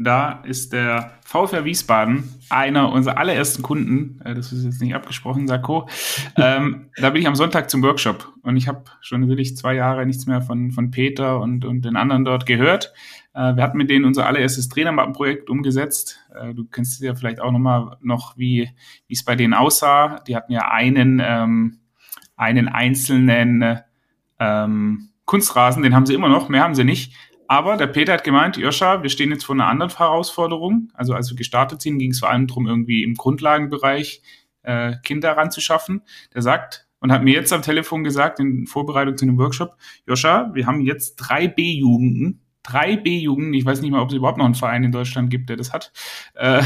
da 0.00 0.44
ist 0.44 0.72
der 0.72 1.18
VfR 1.24 1.64
Wiesbaden 1.64 2.32
einer 2.50 2.92
unserer 2.92 3.18
allerersten 3.18 3.64
Kunden. 3.64 4.20
Äh, 4.24 4.34
das 4.34 4.52
ist 4.52 4.64
jetzt 4.64 4.80
nicht 4.80 4.94
abgesprochen, 4.94 5.46
Sarko. 5.46 5.88
Ähm, 6.40 6.90
da 6.96 7.10
bin 7.10 7.20
ich 7.20 7.26
am 7.26 7.34
Sonntag 7.34 7.68
zum 7.68 7.82
Workshop 7.82 8.32
und 8.42 8.56
ich 8.56 8.68
habe 8.68 8.84
schon 9.00 9.22
natürlich 9.22 9.56
zwei 9.56 9.74
Jahre 9.74 10.06
nichts 10.06 10.26
mehr 10.26 10.40
von, 10.40 10.70
von 10.70 10.92
Peter 10.92 11.40
und, 11.40 11.64
und 11.64 11.84
den 11.84 11.96
anderen 11.96 12.24
dort 12.24 12.46
gehört. 12.46 12.92
Äh, 13.34 13.56
wir 13.56 13.62
hatten 13.64 13.76
mit 13.76 13.90
denen 13.90 14.04
unser 14.04 14.26
allererstes 14.26 14.68
Trainermappenprojekt 14.68 15.50
umgesetzt. 15.50 16.20
Äh, 16.32 16.54
du 16.54 16.64
kennst 16.64 17.00
ja 17.02 17.16
vielleicht 17.16 17.40
auch 17.40 17.50
nochmal 17.50 17.96
noch, 18.02 18.36
wie 18.36 18.70
wie 19.08 19.14
es 19.14 19.24
bei 19.24 19.34
denen 19.34 19.54
aussah. 19.54 20.20
Die 20.28 20.36
hatten 20.36 20.52
ja 20.52 20.70
einen, 20.70 21.20
ähm, 21.24 21.78
einen 22.36 22.68
einzelnen 22.68 23.80
ähm, 24.38 25.08
Kunstrasen, 25.24 25.82
den 25.82 25.94
haben 25.94 26.06
sie 26.06 26.14
immer 26.14 26.28
noch, 26.28 26.48
mehr 26.48 26.62
haben 26.62 26.74
sie 26.74 26.84
nicht. 26.84 27.12
Aber 27.48 27.78
der 27.78 27.86
Peter 27.86 28.12
hat 28.12 28.24
gemeint, 28.24 28.58
Joscha, 28.58 29.02
wir 29.02 29.08
stehen 29.08 29.30
jetzt 29.30 29.44
vor 29.44 29.54
einer 29.54 29.66
anderen 29.66 29.96
Herausforderung. 29.96 30.90
Also 30.92 31.14
als 31.14 31.30
wir 31.30 31.36
gestartet 31.36 31.80
sind, 31.80 31.98
ging 31.98 32.10
es 32.10 32.20
vor 32.20 32.28
allem 32.28 32.46
darum, 32.46 32.66
irgendwie 32.66 33.02
im 33.02 33.14
Grundlagenbereich 33.14 34.22
äh, 34.62 34.96
Kinder 35.02 35.32
ranzuschaffen. 35.32 36.02
Der 36.34 36.42
sagt 36.42 36.86
und 37.00 37.10
hat 37.10 37.24
mir 37.24 37.32
jetzt 37.32 37.52
am 37.52 37.62
Telefon 37.62 38.04
gesagt, 38.04 38.38
in 38.38 38.66
Vorbereitung 38.66 39.16
zu 39.16 39.24
dem 39.24 39.38
Workshop, 39.38 39.76
Joscha, 40.06 40.50
wir 40.54 40.66
haben 40.66 40.82
jetzt 40.82 41.16
drei 41.16 41.48
B-Jugenden, 41.48 42.42
drei 42.62 42.96
B-Jugenden, 42.96 43.54
ich 43.54 43.64
weiß 43.64 43.80
nicht 43.80 43.92
mal, 43.92 44.02
ob 44.02 44.10
es 44.10 44.16
überhaupt 44.16 44.38
noch 44.38 44.44
einen 44.44 44.54
Verein 44.54 44.84
in 44.84 44.92
Deutschland 44.92 45.30
gibt, 45.30 45.48
der 45.48 45.56
das 45.56 45.72
hat, 45.72 45.92
äh, 46.34 46.62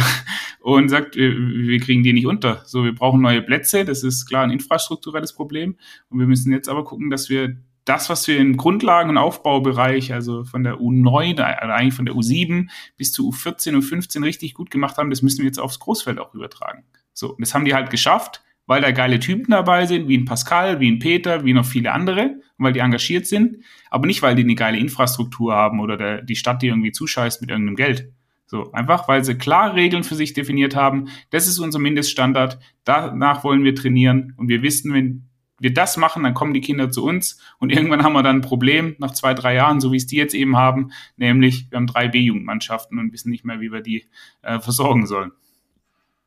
und 0.61 0.89
sagt, 0.89 1.17
wir, 1.17 1.31
wir 1.37 1.79
kriegen 1.81 2.03
die 2.03 2.13
nicht 2.13 2.27
unter. 2.27 2.63
So, 2.65 2.83
wir 2.83 2.95
brauchen 2.95 3.21
neue 3.21 3.43
Plätze, 3.43 3.85
das 3.85 4.03
ist 4.03 4.27
klar 4.27 4.43
ein 4.43 4.51
infrastrukturelles 4.51 5.35
Problem. 5.35 5.77
Und 6.09 6.19
wir 6.19 6.27
müssen 6.27 6.51
jetzt 6.51 6.69
aber 6.69 6.85
gucken, 6.85 7.11
dass 7.11 7.29
wir 7.29 7.57
das, 7.85 8.09
was 8.09 8.27
wir 8.29 8.39
im 8.39 8.57
Grundlagen- 8.57 9.11
und 9.11 9.19
Aufbaubereich, 9.19 10.13
also 10.13 10.45
von 10.45 10.63
der 10.63 10.77
U9, 10.77 11.41
also 11.41 11.73
eigentlich 11.73 11.95
von 11.95 12.07
der 12.07 12.15
U7 12.15 12.69
bis 12.97 13.13
zu 13.13 13.29
U14 13.31 13.75
und 13.75 13.83
15 13.83 14.23
richtig 14.23 14.55
gut 14.55 14.71
gemacht 14.71 14.99
haben, 14.99 15.11
das 15.11 15.23
müssen 15.23 15.39
wir 15.39 15.47
jetzt 15.47 15.59
aufs 15.59 15.79
Großfeld 15.79 16.19
auch 16.19 16.35
übertragen. 16.35 16.85
So, 17.13 17.37
das 17.39 17.55
haben 17.55 17.65
die 17.65 17.75
halt 17.75 17.91
geschafft, 17.91 18.43
weil 18.67 18.81
da 18.81 18.91
geile 18.93 19.19
Typen 19.19 19.51
dabei 19.51 19.87
sind, 19.87 20.09
wie 20.09 20.17
ein 20.17 20.25
Pascal, 20.25 20.81
wie 20.81 20.91
ein 20.91 20.99
Peter, 20.99 21.45
wie 21.45 21.53
noch 21.53 21.67
viele 21.67 21.93
andere, 21.93 22.41
weil 22.59 22.73
die 22.73 22.81
engagiert 22.81 23.27
sind, 23.27 23.59
aber 23.91 24.07
nicht, 24.07 24.23
weil 24.23 24.37
die 24.37 24.45
eine 24.45 24.55
geile 24.55 24.79
Infrastruktur 24.79 25.55
haben 25.55 25.81
oder 25.81 25.97
der, 25.97 26.23
die 26.23 26.37
Stadt 26.37 26.63
die 26.63 26.69
irgendwie 26.69 26.93
zuscheißt 26.93 27.41
mit 27.41 27.51
irgendeinem 27.51 27.77
Geld. 27.77 28.13
So, 28.47 28.71
einfach 28.73 29.09
weil 29.09 29.25
sie 29.25 29.37
klar 29.37 29.75
Regeln 29.75 30.05
für 30.05 30.15
sich 30.15 30.35
definiert 30.35 30.77
haben. 30.77 31.09
Das 31.31 31.47
ist 31.47 31.59
unser 31.59 31.79
Mindeststandard. 31.79 32.59
Danach 32.85 33.45
wollen 33.45 33.65
wir 33.65 33.75
trainieren. 33.75 34.35
Und 34.37 34.49
wir 34.49 34.61
wissen, 34.61 34.93
wenn 34.93 35.31
wir 35.59 35.73
das 35.73 35.97
machen, 35.97 36.25
dann 36.25 36.35
kommen 36.35 36.55
die 36.55 36.61
Kinder 36.61 36.91
zu 36.91 37.05
uns 37.05 37.39
und 37.59 37.71
irgendwann 37.71 38.03
haben 38.03 38.15
wir 38.15 38.23
dann 38.23 38.37
ein 38.37 38.43
Problem 38.43 38.97
nach 38.99 39.13
zwei, 39.13 39.35
drei 39.35 39.55
Jahren, 39.55 39.81
so 39.81 39.93
wie 39.93 39.97
es 39.97 40.07
die 40.07 40.17
jetzt 40.17 40.35
eben 40.35 40.57
haben, 40.57 40.93
nämlich 41.17 41.71
wir 41.71 41.77
haben 41.77 41.87
drei 41.87 42.09
B-Jugendmannschaften 42.09 42.99
und 42.99 43.13
wissen 43.13 43.31
nicht 43.31 43.45
mehr, 43.45 43.61
wie 43.61 43.71
wir 43.71 43.81
die 43.81 44.09
äh, 44.43 44.59
versorgen 44.61 45.07
sollen. 45.07 45.33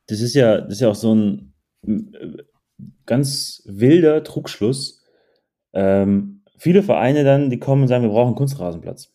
Das 0.08 0.22
ist 0.22 0.36
ja, 0.36 0.62
das 0.62 0.74
ist 0.74 0.82
ja 0.82 0.90
auch 0.90 0.96
so 0.96 1.14
ein 1.14 1.54
ganz 3.06 3.64
wilder 3.66 4.24
Trugschluss. 4.24 5.04
Ähm, 5.74 6.42
viele 6.58 6.84
Vereine 6.84 7.24
dann, 7.24 7.50
die 7.50 7.60
kommen 7.60 7.84
und 7.84 7.88
sagen, 7.88 8.04
wir 8.04 8.12
brauchen 8.12 8.28
einen 8.28 8.36
Kunstrasenplatz. 8.36 9.12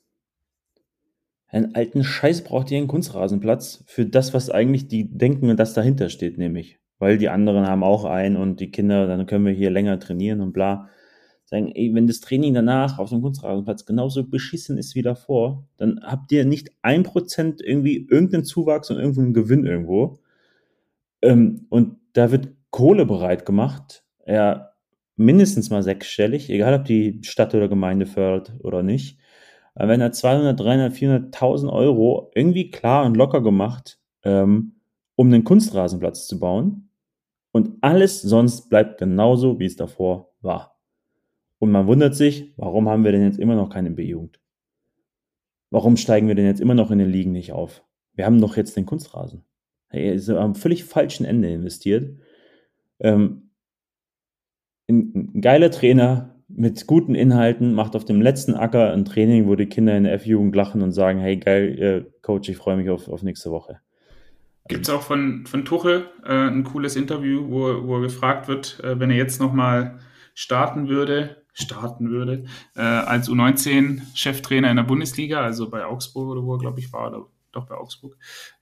Einen 1.46 1.74
alten 1.74 2.04
Scheiß 2.04 2.44
braucht 2.44 2.70
ihr 2.70 2.78
einen 2.78 2.86
Kunstrasenplatz 2.86 3.82
für 3.86 4.06
das, 4.06 4.34
was 4.34 4.50
eigentlich 4.50 4.86
die 4.86 5.10
denken, 5.10 5.56
dass 5.56 5.74
dahinter 5.74 6.08
steht, 6.08 6.38
nämlich 6.38 6.79
weil 7.00 7.18
die 7.18 7.30
anderen 7.30 7.66
haben 7.66 7.82
auch 7.82 8.04
einen 8.04 8.36
und 8.36 8.60
die 8.60 8.70
Kinder, 8.70 9.08
dann 9.08 9.26
können 9.26 9.46
wir 9.46 9.52
hier 9.52 9.70
länger 9.70 9.98
trainieren 9.98 10.40
und 10.40 10.52
bla. 10.52 10.88
Sagen, 11.46 11.72
ey, 11.74 11.92
wenn 11.94 12.06
das 12.06 12.20
Training 12.20 12.54
danach 12.54 13.00
auf 13.00 13.08
dem 13.08 13.22
Kunstrasenplatz 13.22 13.84
genauso 13.84 14.24
beschissen 14.24 14.78
ist 14.78 14.94
wie 14.94 15.02
davor, 15.02 15.66
dann 15.78 16.00
habt 16.04 16.30
ihr 16.30 16.44
nicht 16.44 16.70
ein 16.82 17.02
Prozent 17.02 17.60
irgendwie 17.60 18.06
irgendeinen 18.08 18.44
Zuwachs 18.44 18.90
und 18.90 18.98
irgendeinen 18.98 19.34
Gewinn 19.34 19.66
irgendwo. 19.66 20.20
Ähm, 21.22 21.66
und 21.70 21.96
da 22.12 22.30
wird 22.30 22.50
Kohle 22.70 23.06
bereit 23.06 23.46
gemacht, 23.46 24.04
ja, 24.26 24.70
mindestens 25.16 25.70
mal 25.70 25.82
sechsstellig, 25.82 26.50
egal 26.50 26.74
ob 26.74 26.84
die 26.84 27.20
Stadt 27.24 27.54
oder 27.54 27.68
Gemeinde 27.68 28.06
fördert 28.06 28.54
oder 28.60 28.82
nicht. 28.82 29.18
Aber 29.74 29.88
wenn 29.88 30.00
er 30.00 30.12
200, 30.12 30.60
300, 30.60 30.92
400.000 30.92 31.72
Euro 31.72 32.30
irgendwie 32.34 32.70
klar 32.70 33.06
und 33.06 33.16
locker 33.16 33.42
gemacht, 33.42 33.98
ähm, 34.22 34.76
um 35.16 35.28
einen 35.28 35.44
Kunstrasenplatz 35.44 36.26
zu 36.26 36.38
bauen, 36.38 36.89
und 37.52 37.78
alles 37.80 38.22
sonst 38.22 38.68
bleibt 38.68 38.98
genauso, 38.98 39.58
wie 39.58 39.66
es 39.66 39.76
davor 39.76 40.32
war. 40.40 40.78
Und 41.58 41.72
man 41.72 41.86
wundert 41.86 42.14
sich, 42.14 42.54
warum 42.56 42.88
haben 42.88 43.04
wir 43.04 43.12
denn 43.12 43.24
jetzt 43.24 43.38
immer 43.38 43.54
noch 43.54 43.70
keine 43.70 43.90
B-Jugend? 43.90 44.40
Warum 45.70 45.96
steigen 45.96 46.26
wir 46.26 46.34
denn 46.34 46.46
jetzt 46.46 46.60
immer 46.60 46.74
noch 46.74 46.90
in 46.90 46.98
den 46.98 47.10
Ligen 47.10 47.32
nicht 47.32 47.52
auf? 47.52 47.84
Wir 48.14 48.26
haben 48.26 48.40
doch 48.40 48.56
jetzt 48.56 48.76
den 48.76 48.86
Kunstrasen. 48.86 49.44
Hey, 49.88 50.14
ist 50.14 50.28
am 50.30 50.54
völlig 50.54 50.84
falschen 50.84 51.24
Ende 51.24 51.50
investiert. 51.52 52.18
Ähm, 52.98 53.50
ein, 54.88 55.40
geiler 55.40 55.70
Trainer 55.70 56.42
mit 56.48 56.86
guten 56.86 57.14
Inhalten 57.14 57.74
macht 57.74 57.94
auf 57.94 58.04
dem 58.04 58.20
letzten 58.20 58.54
Acker 58.54 58.92
ein 58.92 59.04
Training, 59.04 59.46
wo 59.46 59.54
die 59.54 59.66
Kinder 59.66 59.96
in 59.96 60.04
der 60.04 60.14
F-Jugend 60.14 60.54
lachen 60.56 60.82
und 60.82 60.92
sagen, 60.92 61.20
hey 61.20 61.36
geil, 61.36 61.78
äh, 61.78 62.10
Coach, 62.22 62.48
ich 62.48 62.56
freue 62.56 62.76
mich 62.76 62.90
auf, 62.90 63.08
auf 63.08 63.22
nächste 63.22 63.50
Woche. 63.50 63.80
Gibt 64.70 64.86
es 64.86 64.94
auch 64.94 65.02
von, 65.02 65.46
von 65.46 65.64
Tuchel 65.64 66.08
äh, 66.24 66.32
ein 66.32 66.62
cooles 66.62 66.94
Interview, 66.94 67.44
wo, 67.50 67.88
wo 67.88 67.96
er 67.96 68.02
gefragt 68.02 68.46
wird, 68.46 68.78
äh, 68.84 69.00
wenn 69.00 69.10
er 69.10 69.16
jetzt 69.16 69.40
nochmal 69.40 69.98
starten 70.32 70.88
würde, 70.88 71.42
starten 71.52 72.08
würde, 72.08 72.44
äh, 72.76 72.80
als 72.80 73.28
U19-Cheftrainer 73.28 74.70
in 74.70 74.76
der 74.76 74.84
Bundesliga, 74.84 75.40
also 75.40 75.68
bei 75.68 75.84
Augsburg 75.84 76.28
oder 76.28 76.44
wo 76.44 76.54
er, 76.54 76.58
glaube 76.60 76.78
ich, 76.78 76.92
war, 76.92 77.08
oder 77.08 77.26
doch 77.50 77.66
bei 77.66 77.74
Augsburg, 77.74 78.16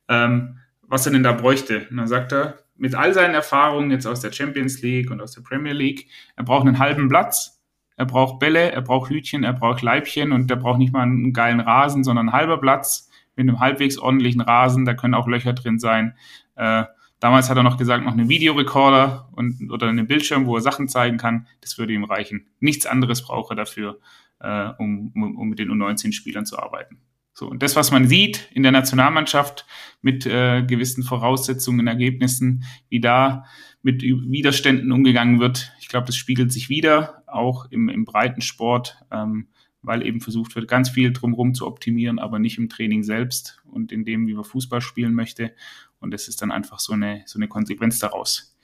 ähm, 0.08 0.56
was 0.80 1.04
er 1.04 1.12
denn 1.12 1.22
da 1.22 1.32
bräuchte. 1.32 1.86
Und 1.90 1.98
dann 1.98 2.08
sagt 2.08 2.32
er, 2.32 2.60
mit 2.74 2.94
all 2.94 3.12
seinen 3.12 3.34
Erfahrungen 3.34 3.90
jetzt 3.90 4.06
aus 4.06 4.20
der 4.20 4.32
Champions 4.32 4.80
League 4.80 5.10
und 5.10 5.20
aus 5.20 5.32
der 5.32 5.42
Premier 5.42 5.74
League, 5.74 6.08
er 6.36 6.44
braucht 6.44 6.66
einen 6.66 6.78
halben 6.78 7.08
Platz, 7.08 7.60
er 7.96 8.06
braucht 8.06 8.38
Bälle, 8.38 8.72
er 8.72 8.80
braucht 8.80 9.10
Hütchen, 9.10 9.44
er 9.44 9.52
braucht 9.52 9.82
Leibchen 9.82 10.32
und 10.32 10.50
er 10.50 10.56
braucht 10.56 10.78
nicht 10.78 10.94
mal 10.94 11.02
einen 11.02 11.34
geilen 11.34 11.60
Rasen, 11.60 12.02
sondern 12.02 12.30
einen 12.30 12.36
halber 12.38 12.58
Platz 12.58 13.07
mit 13.38 13.48
einem 13.48 13.60
halbwegs 13.60 13.98
ordentlichen 13.98 14.40
Rasen, 14.40 14.84
da 14.84 14.94
können 14.94 15.14
auch 15.14 15.28
Löcher 15.28 15.52
drin 15.52 15.78
sein. 15.78 16.14
Äh, 16.56 16.84
damals 17.20 17.48
hat 17.48 17.56
er 17.56 17.62
noch 17.62 17.78
gesagt, 17.78 18.04
noch 18.04 18.12
einen 18.12 18.28
Videorekorder 18.28 19.28
und, 19.32 19.70
oder 19.70 19.88
einen 19.88 20.06
Bildschirm, 20.06 20.46
wo 20.46 20.56
er 20.56 20.60
Sachen 20.60 20.88
zeigen 20.88 21.16
kann. 21.16 21.46
Das 21.60 21.78
würde 21.78 21.92
ihm 21.92 22.04
reichen. 22.04 22.48
Nichts 22.60 22.86
anderes 22.86 23.22
braucht 23.22 23.50
er 23.50 23.56
dafür, 23.56 24.00
äh, 24.40 24.70
um, 24.78 25.12
um 25.14 25.48
mit 25.48 25.58
den 25.58 25.70
U19-Spielern 25.70 26.46
zu 26.46 26.58
arbeiten. 26.58 26.98
So, 27.32 27.46
und 27.48 27.62
das, 27.62 27.76
was 27.76 27.92
man 27.92 28.08
sieht 28.08 28.50
in 28.52 28.64
der 28.64 28.72
Nationalmannschaft 28.72 29.64
mit 30.02 30.26
äh, 30.26 30.62
gewissen 30.62 31.04
Voraussetzungen, 31.04 31.86
Ergebnissen, 31.86 32.64
wie 32.88 33.00
da 33.00 33.44
mit 33.80 34.02
Widerständen 34.02 34.90
umgegangen 34.90 35.38
wird, 35.38 35.72
ich 35.78 35.86
glaube, 35.86 36.06
das 36.06 36.16
spiegelt 36.16 36.52
sich 36.52 36.68
wieder, 36.68 37.22
auch 37.28 37.66
im, 37.70 37.88
im 37.88 38.04
Breitensport. 38.04 38.98
Ähm, 39.12 39.46
weil 39.88 40.06
eben 40.06 40.20
versucht 40.20 40.54
wird, 40.54 40.68
ganz 40.68 40.90
viel 40.90 41.12
drumherum 41.12 41.54
zu 41.54 41.66
optimieren, 41.66 42.18
aber 42.18 42.38
nicht 42.38 42.58
im 42.58 42.68
Training 42.68 43.02
selbst 43.02 43.60
und 43.64 43.90
in 43.90 44.04
dem, 44.04 44.28
wie 44.28 44.34
man 44.34 44.44
Fußball 44.44 44.80
spielen 44.80 45.14
möchte. 45.14 45.52
Und 45.98 46.12
das 46.12 46.28
ist 46.28 46.40
dann 46.40 46.52
einfach 46.52 46.78
so 46.78 46.92
eine, 46.92 47.22
so 47.26 47.38
eine 47.38 47.48
Konsequenz 47.48 47.98
daraus. 47.98 48.56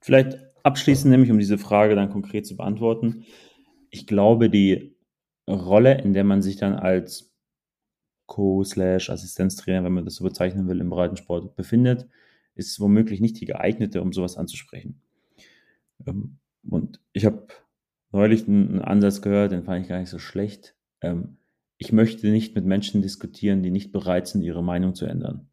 Vielleicht 0.00 0.38
abschließend, 0.64 1.10
nämlich 1.10 1.30
um 1.30 1.38
diese 1.38 1.58
Frage 1.58 1.94
dann 1.94 2.10
konkret 2.10 2.46
zu 2.46 2.56
beantworten. 2.56 3.24
Ich 3.90 4.06
glaube, 4.06 4.50
die 4.50 4.96
Rolle, 5.46 6.00
in 6.02 6.14
der 6.14 6.24
man 6.24 6.42
sich 6.42 6.56
dann 6.56 6.74
als 6.74 7.32
Co-Assistenztrainer, 8.26 9.84
wenn 9.84 9.92
man 9.92 10.04
das 10.04 10.16
so 10.16 10.24
bezeichnen 10.24 10.66
will, 10.66 10.80
im 10.80 10.90
Breitensport 10.90 11.54
befindet, 11.54 12.08
ist 12.54 12.80
womöglich 12.80 13.20
nicht 13.20 13.40
die 13.40 13.46
geeignete, 13.46 14.00
um 14.00 14.12
sowas 14.12 14.36
anzusprechen. 14.36 15.00
Ähm, 16.06 16.38
und 16.68 17.00
ich 17.12 17.26
habe 17.26 17.46
neulich 18.14 18.48
einen 18.48 18.80
Ansatz 18.80 19.22
gehört, 19.22 19.52
den 19.52 19.64
fand 19.64 19.82
ich 19.82 19.88
gar 19.88 19.98
nicht 19.98 20.10
so 20.10 20.18
schlecht. 20.18 20.74
Ähm, 21.02 21.36
ich 21.78 21.92
möchte 21.92 22.28
nicht 22.28 22.54
mit 22.54 22.64
Menschen 22.64 23.02
diskutieren, 23.02 23.62
die 23.62 23.70
nicht 23.70 23.92
bereit 23.92 24.28
sind, 24.28 24.42
ihre 24.42 24.62
Meinung 24.62 24.94
zu 24.94 25.06
ändern. 25.06 25.48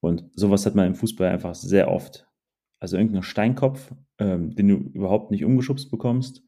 Und 0.00 0.24
sowas 0.34 0.64
hat 0.64 0.74
man 0.74 0.86
im 0.86 0.94
Fußball 0.94 1.28
einfach 1.28 1.54
sehr 1.54 1.90
oft. 1.90 2.28
Also 2.78 2.96
irgendein 2.96 3.22
Steinkopf, 3.22 3.92
ähm, 4.18 4.54
den 4.54 4.68
du 4.68 4.76
überhaupt 4.76 5.30
nicht 5.30 5.44
umgeschubst 5.44 5.90
bekommst. 5.90 6.44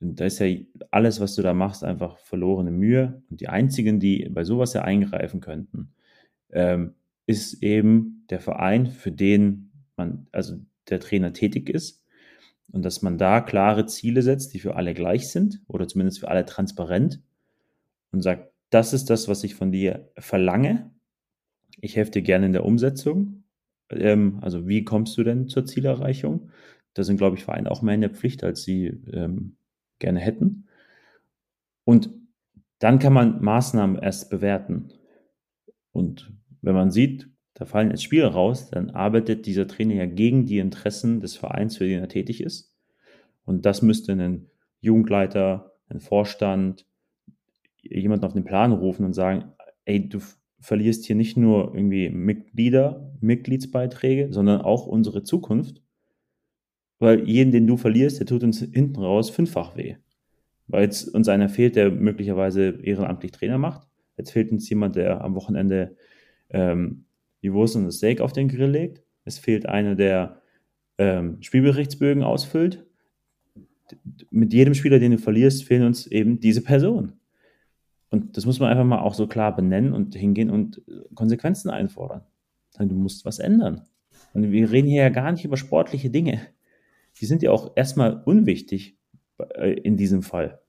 Und 0.00 0.20
da 0.20 0.26
ist 0.26 0.38
ja 0.38 0.46
alles, 0.90 1.20
was 1.20 1.34
du 1.34 1.42
da 1.42 1.54
machst, 1.54 1.82
einfach 1.82 2.18
verlorene 2.18 2.70
Mühe. 2.70 3.22
Und 3.30 3.40
die 3.40 3.48
einzigen, 3.48 4.00
die 4.00 4.28
bei 4.30 4.44
sowas 4.44 4.74
ja 4.74 4.82
eingreifen 4.82 5.40
könnten, 5.40 5.94
ähm, 6.50 6.94
ist 7.26 7.62
eben 7.62 8.26
der 8.30 8.40
Verein, 8.40 8.86
für 8.86 9.12
den 9.12 9.72
man, 9.96 10.26
also 10.32 10.58
der 10.90 11.00
Trainer 11.00 11.32
tätig 11.32 11.70
ist. 11.70 12.03
Und 12.74 12.84
dass 12.84 13.02
man 13.02 13.18
da 13.18 13.40
klare 13.40 13.86
Ziele 13.86 14.20
setzt, 14.22 14.52
die 14.52 14.58
für 14.58 14.74
alle 14.74 14.94
gleich 14.94 15.28
sind 15.28 15.62
oder 15.68 15.86
zumindest 15.86 16.18
für 16.18 16.26
alle 16.26 16.44
transparent 16.44 17.22
und 18.10 18.20
sagt, 18.20 18.52
das 18.70 18.92
ist 18.92 19.10
das, 19.10 19.28
was 19.28 19.44
ich 19.44 19.54
von 19.54 19.70
dir 19.70 20.10
verlange. 20.18 20.90
Ich 21.80 21.94
helfe 21.94 22.10
dir 22.10 22.22
gerne 22.22 22.46
in 22.46 22.52
der 22.52 22.64
Umsetzung. 22.64 23.44
Ähm, 23.90 24.40
also 24.42 24.66
wie 24.66 24.82
kommst 24.82 25.16
du 25.16 25.22
denn 25.22 25.46
zur 25.46 25.64
Zielerreichung? 25.64 26.50
Da 26.94 27.04
sind, 27.04 27.16
glaube 27.16 27.36
ich, 27.36 27.44
Vereine 27.44 27.70
auch 27.70 27.80
mehr 27.80 27.94
in 27.94 28.00
der 28.00 28.10
Pflicht, 28.10 28.42
als 28.42 28.64
sie 28.64 28.86
ähm, 29.12 29.54
gerne 30.00 30.18
hätten. 30.18 30.66
Und 31.84 32.10
dann 32.80 32.98
kann 32.98 33.12
man 33.12 33.40
Maßnahmen 33.40 34.02
erst 34.02 34.30
bewerten. 34.30 34.88
Und 35.92 36.32
wenn 36.60 36.74
man 36.74 36.90
sieht, 36.90 37.30
da 37.54 37.64
fallen 37.64 37.90
jetzt 37.90 38.02
Spiele 38.02 38.26
raus, 38.26 38.70
dann 38.70 38.90
arbeitet 38.90 39.46
dieser 39.46 39.68
Trainer 39.68 39.94
ja 39.94 40.06
gegen 40.06 40.44
die 40.44 40.58
Interessen 40.58 41.20
des 41.20 41.36
Vereins, 41.36 41.76
für 41.76 41.86
den 41.86 42.00
er 42.00 42.08
tätig 42.08 42.42
ist. 42.42 42.74
Und 43.44 43.64
das 43.64 43.80
müsste 43.80 44.12
ein 44.12 44.46
Jugendleiter, 44.80 45.72
ein 45.88 46.00
Vorstand, 46.00 46.86
jemanden 47.80 48.24
auf 48.24 48.32
den 48.32 48.44
Plan 48.44 48.72
rufen 48.72 49.04
und 49.04 49.12
sagen, 49.12 49.52
ey, 49.84 50.08
du 50.08 50.20
verlierst 50.60 51.04
hier 51.04 51.14
nicht 51.14 51.36
nur 51.36 51.74
irgendwie 51.74 52.08
Mitglieder, 52.08 53.12
Mitgliedsbeiträge, 53.20 54.32
sondern 54.32 54.62
auch 54.62 54.86
unsere 54.86 55.22
Zukunft. 55.22 55.82
Weil 56.98 57.28
jeden, 57.28 57.52
den 57.52 57.66
du 57.66 57.76
verlierst, 57.76 58.18
der 58.18 58.26
tut 58.26 58.42
uns 58.42 58.60
hinten 58.60 58.96
raus 58.96 59.30
fünffach 59.30 59.76
weh. 59.76 59.96
Weil 60.66 60.84
jetzt 60.84 61.14
uns 61.14 61.28
einer 61.28 61.48
fehlt, 61.48 61.76
der 61.76 61.90
möglicherweise 61.90 62.80
ehrenamtlich 62.82 63.32
Trainer 63.32 63.58
macht. 63.58 63.86
Jetzt 64.16 64.30
fehlt 64.30 64.50
uns 64.50 64.68
jemand, 64.70 64.96
der 64.96 65.22
am 65.22 65.34
Wochenende 65.34 65.96
ähm, 66.48 67.04
die 67.44 67.52
Wurst 67.52 67.76
und 67.76 67.84
das 67.84 67.98
Steak 67.98 68.20
auf 68.20 68.32
den 68.32 68.48
Grill 68.48 68.70
legt. 68.70 69.02
Es 69.24 69.38
fehlt 69.38 69.66
einer, 69.66 69.94
der 69.94 70.40
ähm, 70.98 71.40
Spielberichtsbögen 71.42 72.24
ausfüllt. 72.24 72.84
Mit 74.30 74.52
jedem 74.52 74.74
Spieler, 74.74 74.98
den 74.98 75.12
du 75.12 75.18
verlierst, 75.18 75.64
fehlen 75.64 75.84
uns 75.84 76.06
eben 76.06 76.40
diese 76.40 76.62
Personen. 76.62 77.12
Und 78.10 78.36
das 78.36 78.46
muss 78.46 78.60
man 78.60 78.70
einfach 78.70 78.84
mal 78.84 79.00
auch 79.00 79.14
so 79.14 79.26
klar 79.26 79.54
benennen 79.54 79.92
und 79.92 80.14
hingehen 80.14 80.50
und 80.50 80.82
Konsequenzen 81.14 81.68
einfordern. 81.68 82.22
Sagen, 82.70 82.88
du 82.88 82.94
musst 82.96 83.24
was 83.24 83.38
ändern. 83.38 83.82
Und 84.32 84.50
wir 84.50 84.70
reden 84.70 84.88
hier 84.88 85.02
ja 85.02 85.08
gar 85.10 85.30
nicht 85.30 85.44
über 85.44 85.56
sportliche 85.56 86.10
Dinge. 86.10 86.40
Die 87.20 87.26
sind 87.26 87.42
ja 87.42 87.50
auch 87.50 87.72
erstmal 87.76 88.22
unwichtig 88.24 88.98
äh, 89.38 89.74
in 89.74 89.96
diesem 89.96 90.22
Fall. 90.22 90.60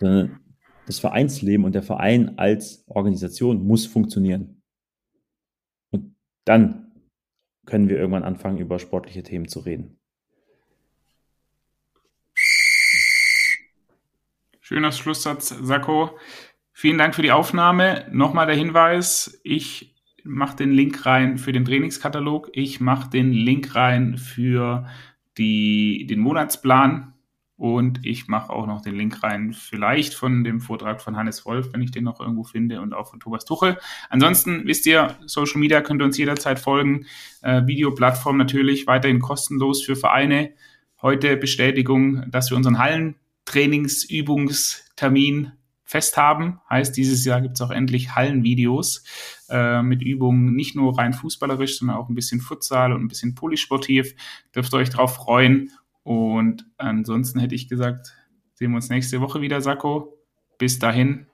Das 0.00 0.98
Vereinsleben 0.98 1.64
und 1.64 1.74
der 1.74 1.82
Verein 1.82 2.38
als 2.38 2.84
Organisation 2.88 3.64
muss 3.66 3.86
funktionieren. 3.86 4.57
Dann 6.48 6.92
können 7.66 7.90
wir 7.90 7.98
irgendwann 7.98 8.24
anfangen, 8.24 8.56
über 8.56 8.78
sportliche 8.78 9.22
Themen 9.22 9.48
zu 9.48 9.60
reden. 9.60 9.98
Schöner 14.58 14.90
Schlusssatz, 14.92 15.50
Sakko. 15.50 16.18
Vielen 16.72 16.96
Dank 16.96 17.14
für 17.14 17.20
die 17.20 17.32
Aufnahme. 17.32 18.06
Nochmal 18.10 18.46
der 18.46 18.56
Hinweis, 18.56 19.38
ich 19.44 19.94
mache 20.24 20.56
den 20.56 20.72
Link 20.72 21.04
rein 21.04 21.36
für 21.36 21.52
den 21.52 21.66
Trainingskatalog. 21.66 22.48
Ich 22.54 22.80
mache 22.80 23.10
den 23.10 23.30
Link 23.30 23.74
rein 23.74 24.16
für 24.16 24.86
die, 25.36 26.06
den 26.06 26.20
Monatsplan 26.20 27.12
und 27.58 28.06
ich 28.06 28.28
mache 28.28 28.50
auch 28.50 28.66
noch 28.68 28.82
den 28.82 28.94
Link 28.94 29.24
rein, 29.24 29.52
vielleicht 29.52 30.14
von 30.14 30.44
dem 30.44 30.60
Vortrag 30.60 31.02
von 31.02 31.16
Hannes 31.16 31.44
Wolf, 31.44 31.72
wenn 31.72 31.82
ich 31.82 31.90
den 31.90 32.04
noch 32.04 32.20
irgendwo 32.20 32.44
finde, 32.44 32.80
und 32.80 32.94
auch 32.94 33.10
von 33.10 33.18
Thomas 33.18 33.44
Tuchel. 33.44 33.78
Ansonsten 34.08 34.64
wisst 34.64 34.86
ihr, 34.86 35.16
Social 35.26 35.58
Media 35.58 35.80
könnt 35.80 36.00
ihr 36.00 36.04
uns 36.04 36.16
jederzeit 36.16 36.60
folgen. 36.60 37.06
Äh, 37.42 37.66
Videoplattform 37.66 38.36
natürlich 38.36 38.86
weiterhin 38.86 39.18
kostenlos 39.18 39.84
für 39.84 39.96
Vereine. 39.96 40.52
Heute 41.02 41.36
Bestätigung, 41.36 42.30
dass 42.30 42.50
wir 42.50 42.56
unseren 42.56 42.78
Hallentrainingsübungstermin 42.78 45.50
fest 45.82 46.16
haben. 46.16 46.60
Heißt, 46.70 46.96
dieses 46.96 47.24
Jahr 47.24 47.40
gibt 47.40 47.54
es 47.54 47.60
auch 47.60 47.72
endlich 47.72 48.14
Hallenvideos 48.14 49.02
äh, 49.48 49.82
mit 49.82 50.02
Übungen, 50.02 50.54
nicht 50.54 50.76
nur 50.76 50.96
rein 50.96 51.12
fußballerisch, 51.12 51.78
sondern 51.78 51.96
auch 51.96 52.08
ein 52.08 52.14
bisschen 52.14 52.40
Futsal 52.40 52.92
und 52.92 53.02
ein 53.02 53.08
bisschen 53.08 53.34
polysportiv. 53.34 54.14
Dürft 54.54 54.72
ihr 54.74 54.76
euch 54.76 54.90
drauf 54.90 55.16
freuen. 55.16 55.72
Und 56.08 56.64
ansonsten 56.78 57.38
hätte 57.38 57.54
ich 57.54 57.68
gesagt, 57.68 58.16
sehen 58.54 58.70
wir 58.70 58.76
uns 58.76 58.88
nächste 58.88 59.20
Woche 59.20 59.42
wieder, 59.42 59.60
Sakko. 59.60 60.16
Bis 60.56 60.78
dahin. 60.78 61.26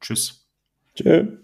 Tschüss. 0.00 0.48
Tschö. 0.94 1.38